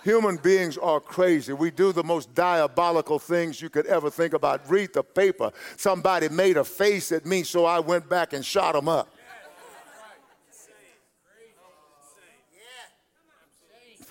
Human 0.06 0.38
beings 0.38 0.78
are 0.78 1.02
crazy. 1.02 1.52
We 1.52 1.70
do 1.70 1.92
the 1.92 2.04
most 2.04 2.34
diabolical 2.34 3.20
things 3.20 3.62
you 3.62 3.70
could 3.70 3.88
ever 3.88 4.10
think 4.10 4.34
about. 4.34 4.70
Read 4.70 4.94
the 4.94 5.04
paper. 5.04 5.52
Somebody 5.76 6.30
made 6.30 6.56
a 6.56 6.64
face 6.64 7.12
at 7.12 7.26
me, 7.26 7.44
so 7.44 7.66
I 7.66 7.80
went 7.80 8.08
back 8.08 8.32
and 8.32 8.46
shot 8.46 8.74
him 8.74 8.88
up. 8.88 9.11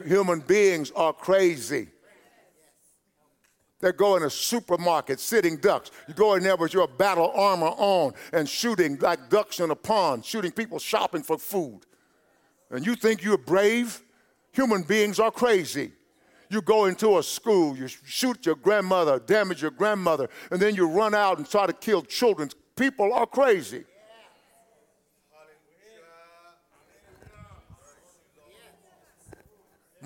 Human 0.07 0.41
beings 0.41 0.91
are 0.93 1.13
crazy. 1.13 1.89
They 3.81 3.93
go 3.93 4.17
in 4.17 4.25
a 4.25 4.31
supermarket, 4.31 5.21
sitting 5.21 5.57
ducks. 5.57 5.91
You 6.07 6.13
go 6.13 6.35
in 6.35 6.43
there 6.43 6.57
with 6.57 6.75
your 6.75 6.87
battle 6.87 7.33
armor 7.35 7.73
on 7.79 8.13
and 8.33 8.49
shooting 8.49 8.99
like 8.99 9.31
ducks 9.31 9.59
in 9.59 9.71
a 9.71 9.75
pond, 9.75 10.25
shooting 10.25 10.53
people 10.53 10.79
shopping 10.79 11.23
for 11.23 11.39
food. 11.39 11.81
And 12.71 12.85
you 12.85 12.95
think 12.95 13.23
you're 13.23 13.39
brave? 13.39 14.03
Human 14.53 14.83
beings 14.83 15.19
are 15.19 15.31
crazy. 15.31 15.93
You 16.51 16.61
go 16.61 16.87
into 16.87 17.17
a 17.19 17.23
school, 17.23 17.77
you 17.77 17.87
shoot 17.87 18.45
your 18.45 18.57
grandmother, 18.57 19.19
damage 19.21 19.63
your 19.63 19.71
grandmother, 19.71 20.29
and 20.51 20.61
then 20.61 20.75
you 20.75 20.89
run 20.89 21.15
out 21.15 21.39
and 21.39 21.49
try 21.49 21.67
to 21.67 21.73
kill 21.73 22.03
children. 22.03 22.51
People 22.77 23.13
are 23.13 23.27
crazy. 23.27 23.85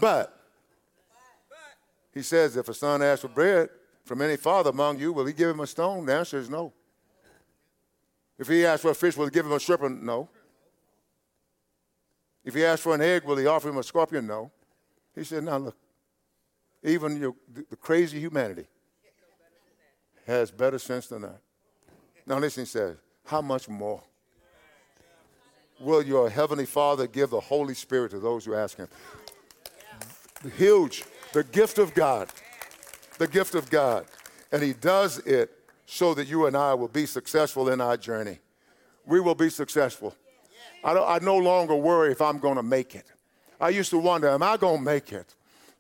But 0.05 0.39
he 2.13 2.21
says, 2.21 2.59
if 2.59 2.69
a 2.69 2.75
son 2.75 3.01
asks 3.01 3.23
for 3.23 3.29
bread 3.29 3.71
from 4.05 4.21
any 4.21 4.37
father 4.37 4.69
among 4.69 4.99
you, 4.99 5.15
will 5.15 5.25
he 5.25 5.33
give 5.33 5.49
him 5.49 5.61
a 5.61 5.67
stone? 5.67 6.05
The 6.05 6.13
answer 6.13 6.39
is 6.39 6.51
no. 6.51 6.75
If 8.39 8.49
he 8.49 8.67
asks 8.67 8.83
for 8.83 8.91
a 8.91 8.95
fish, 8.95 9.17
will 9.17 9.25
he 9.25 9.31
give 9.31 9.47
him 9.47 9.53
a 9.53 9.59
serpent? 9.59 10.03
No. 10.03 10.29
If 12.45 12.53
he 12.53 12.67
asks 12.67 12.83
for 12.83 12.95
an 12.95 13.01
egg, 13.01 13.25
will 13.25 13.39
he 13.39 13.47
offer 13.47 13.71
him 13.71 13.79
a 13.79 13.83
scorpion? 13.83 14.27
No. 14.27 14.51
He 15.15 15.25
said, 15.25 15.43
now 15.43 15.57
look, 15.57 15.77
even 16.83 17.17
your, 17.17 17.35
the 17.71 17.77
crazy 17.77 18.21
humanity 18.21 18.67
has 20.27 20.51
better 20.51 20.79
sense 20.79 21.07
than 21.07 21.23
that. 21.23 21.41
Now 22.27 22.39
listen, 22.41 22.65
he 22.65 22.69
says, 22.69 22.99
how 23.25 23.41
much 23.41 23.71
more 23.71 24.03
will 25.81 26.03
your 26.03 26.29
heavenly 26.29 26.67
Father 26.67 27.07
give 27.07 27.31
the 27.31 27.41
Holy 27.41 27.73
Spirit 27.73 28.11
to 28.11 28.19
those 28.19 28.45
who 28.45 28.55
ask 28.55 28.77
him? 28.77 28.89
Huge. 30.57 31.05
The 31.33 31.45
gift 31.45 31.79
of 31.79 31.95
God. 31.95 32.29
The 33.19 33.27
gift 33.27 33.55
of 33.55 33.71
God. 33.71 34.07
And 34.53 34.63
he 34.63 34.73
does 34.73 35.19
it 35.19 35.51
so 35.87 36.15
that 36.15 36.27
you 36.27 36.47
and 36.47 36.57
I 36.57 36.75
will 36.75 36.89
be 36.89 37.07
successful 37.07 37.69
in 37.69 37.81
our 37.81 37.97
journey. 37.97 38.39
We 39.07 39.21
will 39.21 39.35
be 39.35 39.51
successful. 39.51 40.15
I, 40.83 40.97
I 40.97 41.19
no 41.21 41.37
longer 41.37 41.75
worry 41.75 42.13
if 42.13 42.21
I'm 42.21 42.39
going 42.39 42.57
to 42.57 42.63
make 42.63 42.95
it. 42.95 43.07
I 43.61 43.71
used 43.71 43.91
to 43.91 43.99
wonder, 43.99 44.29
am 44.29 44.43
I 44.43 44.57
going 44.57 44.79
to 44.79 44.83
make 44.85 45.13
it? 45.13 45.35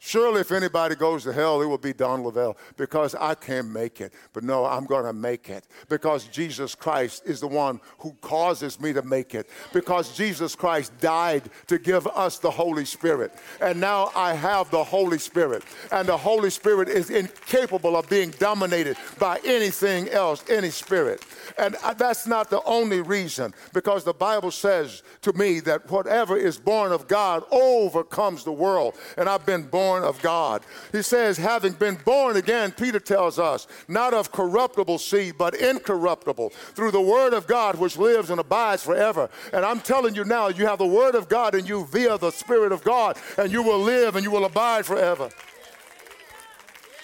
Surely, 0.06 0.42
if 0.42 0.52
anybody 0.52 0.94
goes 0.94 1.24
to 1.24 1.32
hell, 1.32 1.62
it 1.62 1.64
will 1.64 1.78
be 1.78 1.94
Don 1.94 2.22
Lavelle 2.22 2.58
because 2.76 3.14
I 3.14 3.34
can't 3.34 3.70
make 3.70 4.02
it. 4.02 4.12
But 4.34 4.44
no, 4.44 4.66
I'm 4.66 4.84
going 4.84 5.06
to 5.06 5.14
make 5.14 5.48
it 5.48 5.66
because 5.88 6.24
Jesus 6.24 6.74
Christ 6.74 7.22
is 7.24 7.40
the 7.40 7.46
one 7.46 7.80
who 8.00 8.12
causes 8.20 8.78
me 8.78 8.92
to 8.92 9.00
make 9.00 9.34
it. 9.34 9.48
Because 9.72 10.14
Jesus 10.14 10.54
Christ 10.54 10.92
died 11.00 11.44
to 11.68 11.78
give 11.78 12.06
us 12.08 12.38
the 12.38 12.50
Holy 12.50 12.84
Spirit. 12.84 13.32
And 13.62 13.80
now 13.80 14.12
I 14.14 14.34
have 14.34 14.70
the 14.70 14.84
Holy 14.84 15.18
Spirit. 15.18 15.64
And 15.90 16.06
the 16.06 16.18
Holy 16.18 16.50
Spirit 16.50 16.90
is 16.90 17.08
incapable 17.08 17.96
of 17.96 18.06
being 18.10 18.28
dominated 18.32 18.98
by 19.18 19.40
anything 19.42 20.10
else, 20.10 20.44
any 20.50 20.68
spirit. 20.68 21.24
And 21.56 21.76
that's 21.96 22.26
not 22.26 22.50
the 22.50 22.62
only 22.64 23.00
reason 23.00 23.54
because 23.72 24.04
the 24.04 24.12
Bible 24.12 24.50
says 24.50 25.02
to 25.22 25.32
me 25.32 25.60
that 25.60 25.90
whatever 25.90 26.36
is 26.36 26.58
born 26.58 26.92
of 26.92 27.08
God 27.08 27.42
overcomes 27.50 28.44
the 28.44 28.52
world. 28.52 28.96
And 29.16 29.30
I've 29.30 29.46
been 29.46 29.62
born 29.62 29.93
born 29.94 30.08
of 30.08 30.20
God. 30.22 30.62
He 30.92 31.02
says, 31.02 31.36
having 31.36 31.72
been 31.72 31.96
born 32.04 32.36
again, 32.36 32.72
Peter 32.72 32.98
tells 32.98 33.38
us, 33.38 33.66
not 33.86 34.12
of 34.12 34.32
corruptible 34.32 34.98
seed, 34.98 35.38
but 35.38 35.54
incorruptible, 35.54 36.50
through 36.50 36.90
the 36.90 37.00
word 37.00 37.32
of 37.32 37.46
God 37.46 37.76
which 37.76 37.96
lives 37.96 38.30
and 38.30 38.40
abides 38.40 38.82
forever. 38.82 39.28
And 39.52 39.64
I'm 39.64 39.80
telling 39.80 40.14
you 40.14 40.24
now, 40.24 40.48
you 40.48 40.66
have 40.66 40.78
the 40.78 40.86
word 40.86 41.14
of 41.14 41.28
God 41.28 41.54
in 41.54 41.66
you 41.66 41.84
via 41.86 42.18
the 42.18 42.32
Spirit 42.32 42.72
of 42.72 42.82
God, 42.82 43.16
and 43.38 43.52
you 43.52 43.62
will 43.62 43.78
live 43.78 44.16
and 44.16 44.24
you 44.24 44.30
will 44.30 44.44
abide 44.44 44.84
forever. 44.84 45.30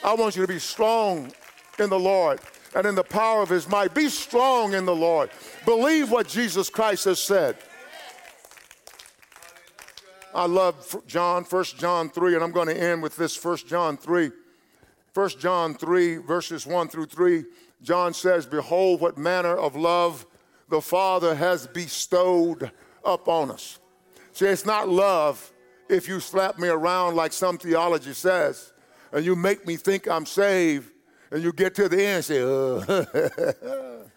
I 0.02 0.14
want 0.14 0.34
you 0.34 0.42
to 0.42 0.48
be 0.48 0.58
strong 0.58 1.32
in 1.78 1.90
the 1.90 1.98
Lord 1.98 2.40
and 2.74 2.86
in 2.86 2.94
the 2.94 3.04
power 3.04 3.42
of 3.42 3.48
his 3.50 3.68
might. 3.68 3.94
Be 3.94 4.08
strong 4.08 4.74
in 4.74 4.84
the 4.84 4.96
Lord. 4.96 5.30
Believe 5.64 6.10
what 6.10 6.26
Jesus 6.26 6.70
Christ 6.70 7.04
has 7.04 7.20
said. 7.20 7.56
I 10.34 10.46
love 10.46 11.02
John, 11.06 11.44
1 11.44 11.64
John 11.78 12.08
3, 12.08 12.34
and 12.34 12.44
I'm 12.44 12.52
going 12.52 12.68
to 12.68 12.80
end 12.80 13.02
with 13.02 13.16
this 13.16 13.42
1 13.42 13.58
John 13.66 13.96
3. 13.96 14.30
1 15.12 15.28
John 15.40 15.74
3, 15.74 16.16
verses 16.18 16.66
1 16.66 16.88
through 16.88 17.06
3, 17.06 17.44
John 17.82 18.14
says, 18.14 18.46
Behold, 18.46 19.00
what 19.00 19.18
manner 19.18 19.56
of 19.56 19.74
love 19.74 20.26
the 20.68 20.80
Father 20.80 21.34
has 21.34 21.66
bestowed 21.66 22.70
upon 23.04 23.50
us. 23.50 23.80
See, 24.32 24.46
it's 24.46 24.64
not 24.64 24.88
love 24.88 25.52
if 25.88 26.06
you 26.08 26.20
slap 26.20 26.58
me 26.58 26.68
around 26.68 27.16
like 27.16 27.32
some 27.32 27.58
theology 27.58 28.12
says. 28.12 28.72
and 29.12 29.24
you 29.24 29.34
make 29.34 29.66
me 29.66 29.76
think 29.76 30.06
I'm 30.08 30.24
saved, 30.26 30.92
and 31.32 31.42
you 31.42 31.52
get 31.52 31.74
to 31.74 31.88
the 31.88 32.00
end 32.00 32.16
and 32.16 32.24
say. 32.24 33.54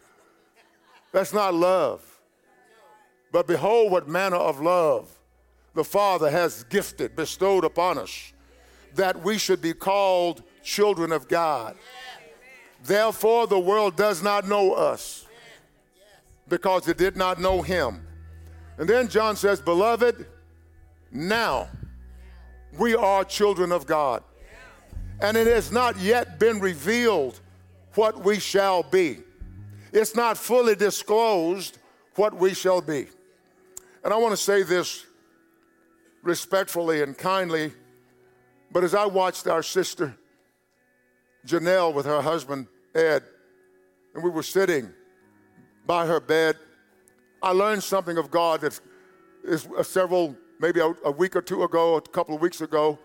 That's 1.11 1.33
not 1.33 1.53
love. 1.53 2.01
But 3.31 3.47
behold, 3.47 3.91
what 3.91 4.07
manner 4.07 4.37
of 4.37 4.61
love 4.61 5.09
the 5.73 5.83
Father 5.83 6.29
has 6.29 6.63
gifted, 6.65 7.15
bestowed 7.15 7.63
upon 7.63 7.97
us, 7.97 8.33
that 8.95 9.23
we 9.23 9.37
should 9.37 9.61
be 9.61 9.73
called 9.73 10.43
children 10.61 11.11
of 11.11 11.27
God. 11.27 11.75
Therefore, 12.83 13.47
the 13.47 13.59
world 13.59 13.95
does 13.95 14.21
not 14.21 14.47
know 14.47 14.73
us 14.73 15.25
because 16.47 16.87
it 16.87 16.97
did 16.97 17.15
not 17.15 17.39
know 17.39 17.61
him. 17.61 18.05
And 18.77 18.87
then 18.87 19.07
John 19.07 19.35
says, 19.35 19.61
Beloved, 19.61 20.25
now 21.11 21.69
we 22.77 22.95
are 22.95 23.23
children 23.23 23.71
of 23.71 23.85
God. 23.85 24.23
And 25.21 25.37
it 25.37 25.47
has 25.47 25.71
not 25.71 25.97
yet 25.99 26.39
been 26.39 26.59
revealed 26.59 27.39
what 27.95 28.23
we 28.23 28.39
shall 28.39 28.83
be. 28.83 29.19
It's 29.91 30.15
not 30.15 30.37
fully 30.37 30.75
disclosed 30.75 31.77
what 32.15 32.35
we 32.35 32.53
shall 32.53 32.81
be. 32.81 33.07
And 34.03 34.13
I 34.13 34.17
want 34.17 34.33
to 34.33 34.37
say 34.37 34.63
this 34.63 35.05
respectfully 36.23 37.03
and 37.03 37.17
kindly, 37.17 37.73
but 38.71 38.83
as 38.83 38.95
I 38.95 39.05
watched 39.05 39.47
our 39.47 39.61
sister 39.61 40.17
Janelle 41.45 41.93
with 41.93 42.05
her 42.05 42.21
husband 42.21 42.67
Ed, 42.95 43.23
and 44.15 44.23
we 44.23 44.29
were 44.29 44.43
sitting 44.43 44.91
by 45.85 46.05
her 46.07 46.19
bed, 46.19 46.57
I 47.41 47.51
learned 47.51 47.83
something 47.83 48.17
of 48.17 48.31
God 48.31 48.61
that 48.61 48.79
is 49.43 49.67
uh, 49.77 49.83
several, 49.83 50.35
maybe 50.59 50.79
a, 50.79 50.93
a 51.03 51.11
week 51.11 51.35
or 51.35 51.41
two 51.41 51.63
ago, 51.63 51.95
a 51.95 52.01
couple 52.01 52.33
of 52.33 52.41
weeks 52.41 52.61
ago. 52.61 52.97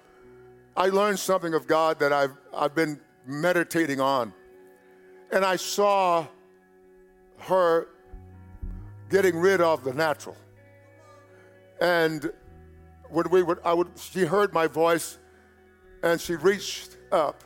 I 0.76 0.86
learned 0.86 1.18
something 1.18 1.54
of 1.54 1.66
God 1.66 1.98
that 1.98 2.12
I've, 2.12 2.36
I've 2.54 2.74
been 2.74 3.00
meditating 3.26 4.00
on. 4.00 4.32
And 5.32 5.44
I 5.44 5.56
saw 5.56 6.26
her 7.38 7.88
getting 9.10 9.36
rid 9.36 9.60
of 9.60 9.82
the 9.82 9.92
natural. 9.92 10.36
And 11.80 12.32
when 13.10 13.28
we 13.30 13.42
would, 13.42 13.58
I 13.64 13.72
would, 13.72 13.88
she 13.98 14.20
heard 14.20 14.52
my 14.52 14.66
voice 14.66 15.18
and 16.02 16.20
she 16.20 16.36
reached 16.36 16.96
up 17.10 17.42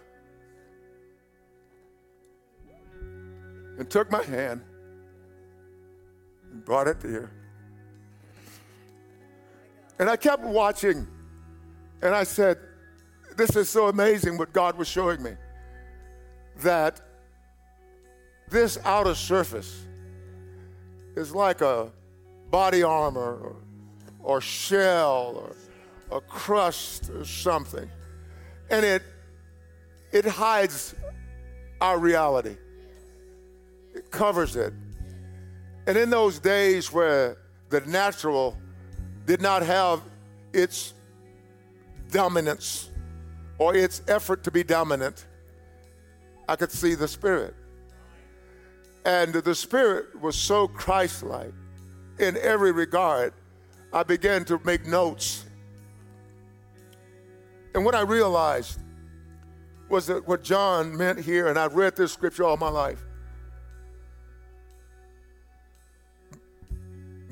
and 3.79 3.89
took 3.89 4.11
my 4.11 4.23
hand 4.23 4.63
and 6.51 6.65
brought 6.65 6.89
it 6.89 6.99
here. 7.03 7.31
And 9.99 10.11
I 10.11 10.17
kept 10.17 10.43
watching 10.43 11.07
and 12.03 12.15
I 12.15 12.25
said, 12.25 12.59
This 13.37 13.57
is 13.57 13.71
so 13.71 13.89
amazing 13.89 14.37
what 14.37 14.53
God 14.53 14.77
was 14.77 14.89
showing 14.89 15.23
me. 15.23 15.33
That 16.63 17.01
this 18.51 18.79
outer 18.85 19.15
surface 19.15 19.87
is 21.17 21.35
like 21.35 21.61
a 21.61 21.91
body 22.51 22.83
armor 22.83 23.21
or, 23.21 23.57
or 24.23 24.41
shell 24.41 25.35
or 26.11 26.17
a 26.17 26.21
crust 26.21 27.11
or 27.11 27.25
something. 27.25 27.89
And 28.71 28.85
it, 28.85 29.03
it 30.13 30.25
hides 30.25 30.95
our 31.81 31.99
reality, 31.99 32.57
it 33.95 34.11
covers 34.11 34.57
it. 34.57 34.73
And 35.87 35.99
in 35.99 36.11
those 36.11 36.39
days 36.39 36.93
where 36.93 37.39
the 37.71 37.81
natural 37.81 38.57
did 39.27 39.41
not 39.41 39.63
have 39.63 40.01
its 40.53 40.95
dominance 42.11 42.91
or 43.59 43.75
its 43.75 44.03
effort 44.07 44.45
to 44.45 44.51
be 44.51 44.63
dominant, 44.63 45.27
I 46.49 46.57
could 46.57 46.71
see 46.71 46.95
the 46.95 47.09
Spirit. 47.09 47.55
And 49.05 49.33
the 49.33 49.55
Spirit 49.55 50.21
was 50.21 50.37
so 50.37 50.69
Christ 50.69 51.23
like 51.23 51.53
in 52.19 52.37
every 52.37 52.71
regard. 52.71 53.33
I 53.93 54.03
began 54.03 54.45
to 54.47 54.61
make 54.65 54.87
notes. 54.87 55.45
And 57.75 57.85
what 57.85 57.95
I 57.95 58.03
realized 58.03 58.81
was 59.89 60.07
that 60.07 60.27
what 60.27 60.43
John 60.43 60.97
meant 60.97 61.21
here, 61.21 61.49
and 61.49 61.59
I've 61.59 61.75
read 61.75 61.97
this 61.97 62.13
scripture 62.13 62.45
all 62.45 62.57
my 62.57 62.69
life. 62.69 63.03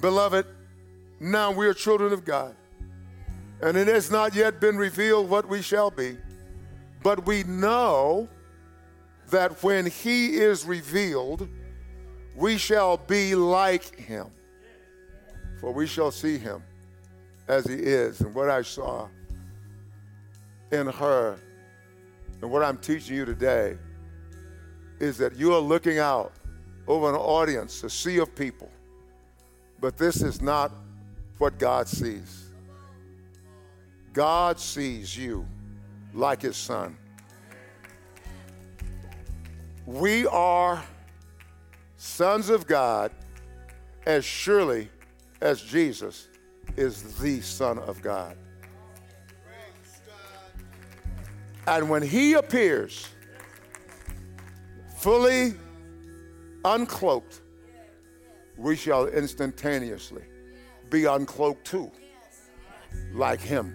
Beloved, 0.01 0.47
now 1.19 1.51
we 1.51 1.67
are 1.67 1.75
children 1.75 2.13
of 2.13 2.25
God, 2.25 2.55
and 3.61 3.77
it 3.77 3.89
has 3.89 4.11
not 4.11 4.35
yet 4.35 4.61
been 4.61 4.77
revealed 4.77 5.29
what 5.29 5.49
we 5.49 5.63
shall 5.63 5.91
be, 5.91 6.17
but 7.03 7.27
we 7.27 7.43
know 7.45 8.29
that 9.31 9.63
when 9.63 9.87
He 9.87 10.37
is 10.37 10.65
revealed, 10.65 11.49
we 12.35 12.57
shall 12.57 12.97
be 12.97 13.35
like 13.35 13.99
him, 13.99 14.27
for 15.61 15.73
we 15.73 15.87
shall 15.87 16.11
see 16.11 16.39
him 16.39 16.63
as 17.49 17.67
he 17.67 17.75
is. 17.75 18.21
And 18.21 18.35
what 18.35 18.49
I 18.49 18.63
saw 18.63 19.09
in 20.73 20.87
her 20.87 21.39
and 22.41 22.51
what 22.51 22.63
I'm 22.63 22.79
teaching 22.79 23.17
you 23.17 23.25
today 23.25 23.77
is 24.99 25.19
that 25.19 25.37
you 25.37 25.53
are 25.55 25.61
looking 25.61 25.99
out 25.99 26.33
over 26.87 27.11
an 27.11 27.17
audience, 27.17 27.85
a 27.85 27.91
sea 27.91 28.19
of 28.19 28.35
people, 28.35 28.71
but 29.81 29.97
this 29.97 30.23
is 30.23 30.41
not 30.41 30.73
what 31.39 31.59
God 31.59 31.89
sees. 31.89 32.51
God 34.13 34.59
sees 34.59 35.17
you 35.17 35.47
like 36.13 36.43
his 36.43 36.57
son. 36.57 36.97
We 39.87 40.27
are 40.27 40.83
sons 41.97 42.49
of 42.49 42.67
God 42.67 43.13
as 44.07 44.25
surely 44.25 44.89
as 45.41 45.63
Jesus 45.63 46.29
is 46.77 47.19
the 47.19 47.41
Son 47.41 47.79
of 47.79 48.03
God. 48.03 48.37
And 51.67 51.89
when 51.89 52.03
he 52.03 52.35
appears, 52.35 53.09
fully 54.99 55.55
uncloaked, 56.65 57.41
we 58.57 58.77
shall 58.77 59.07
instantaneously 59.07 60.23
be 60.91 61.03
uncloaked 61.03 61.65
too, 61.65 61.91
like 63.13 63.41
him, 63.41 63.75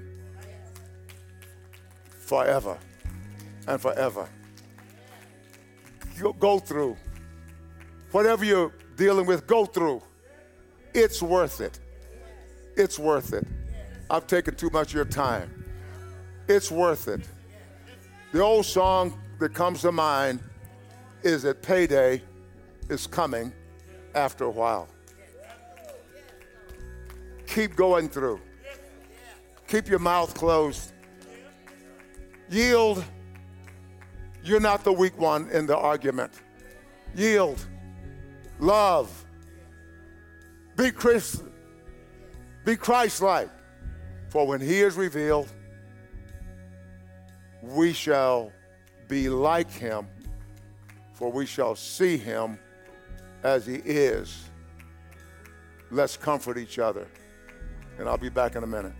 forever 2.09 2.77
and 3.67 3.81
forever. 3.81 4.27
Go 6.39 6.59
through 6.59 6.95
whatever 8.11 8.45
you're 8.45 8.71
dealing 8.95 9.25
with, 9.25 9.47
go 9.47 9.65
through. 9.65 10.01
It's 10.95 11.21
worth 11.21 11.59
it. 11.59 11.77
It's 12.77 12.97
worth 12.97 13.33
it. 13.33 13.45
I've 14.09 14.27
taken 14.27 14.55
too 14.55 14.69
much 14.69 14.91
of 14.91 14.93
your 14.93 15.03
time. 15.03 15.65
It's 16.47 16.71
worth 16.71 17.09
it. 17.09 17.27
The 18.31 18.39
old 18.41 18.65
song 18.65 19.19
that 19.39 19.53
comes 19.53 19.81
to 19.81 19.91
mind 19.91 20.39
is 21.21 21.43
that 21.43 21.61
payday 21.61 22.21
is 22.87 23.07
coming 23.07 23.51
after 24.13 24.45
a 24.45 24.49
while. 24.49 24.87
Keep 27.45 27.75
going 27.75 28.07
through. 28.07 28.39
Keep 29.67 29.89
your 29.89 29.99
mouth 29.99 30.33
closed. 30.33 30.93
Yield. 32.49 33.03
You're 34.45 34.61
not 34.61 34.85
the 34.85 34.93
weak 34.93 35.17
one 35.17 35.49
in 35.49 35.65
the 35.65 35.75
argument. 35.75 36.31
Yield 37.15 37.65
love. 38.59 39.24
Be 40.75 40.91
Christ, 40.91 41.43
be 42.65 42.75
Christ-like. 42.75 43.49
For 44.29 44.45
when 44.45 44.59
he 44.59 44.81
is 44.81 44.95
revealed, 44.95 45.47
we 47.61 47.93
shall 47.93 48.51
be 49.07 49.29
like 49.29 49.71
him, 49.71 50.07
for 51.13 51.31
we 51.31 51.45
shall 51.45 51.75
see 51.75 52.17
him 52.17 52.59
as 53.43 53.65
he 53.65 53.75
is. 53.75 54.49
Let's 55.91 56.17
comfort 56.17 56.57
each 56.57 56.79
other. 56.79 57.07
And 57.97 58.09
I'll 58.09 58.17
be 58.17 58.29
back 58.29 58.55
in 58.55 58.63
a 58.63 58.67
minute. 58.67 58.93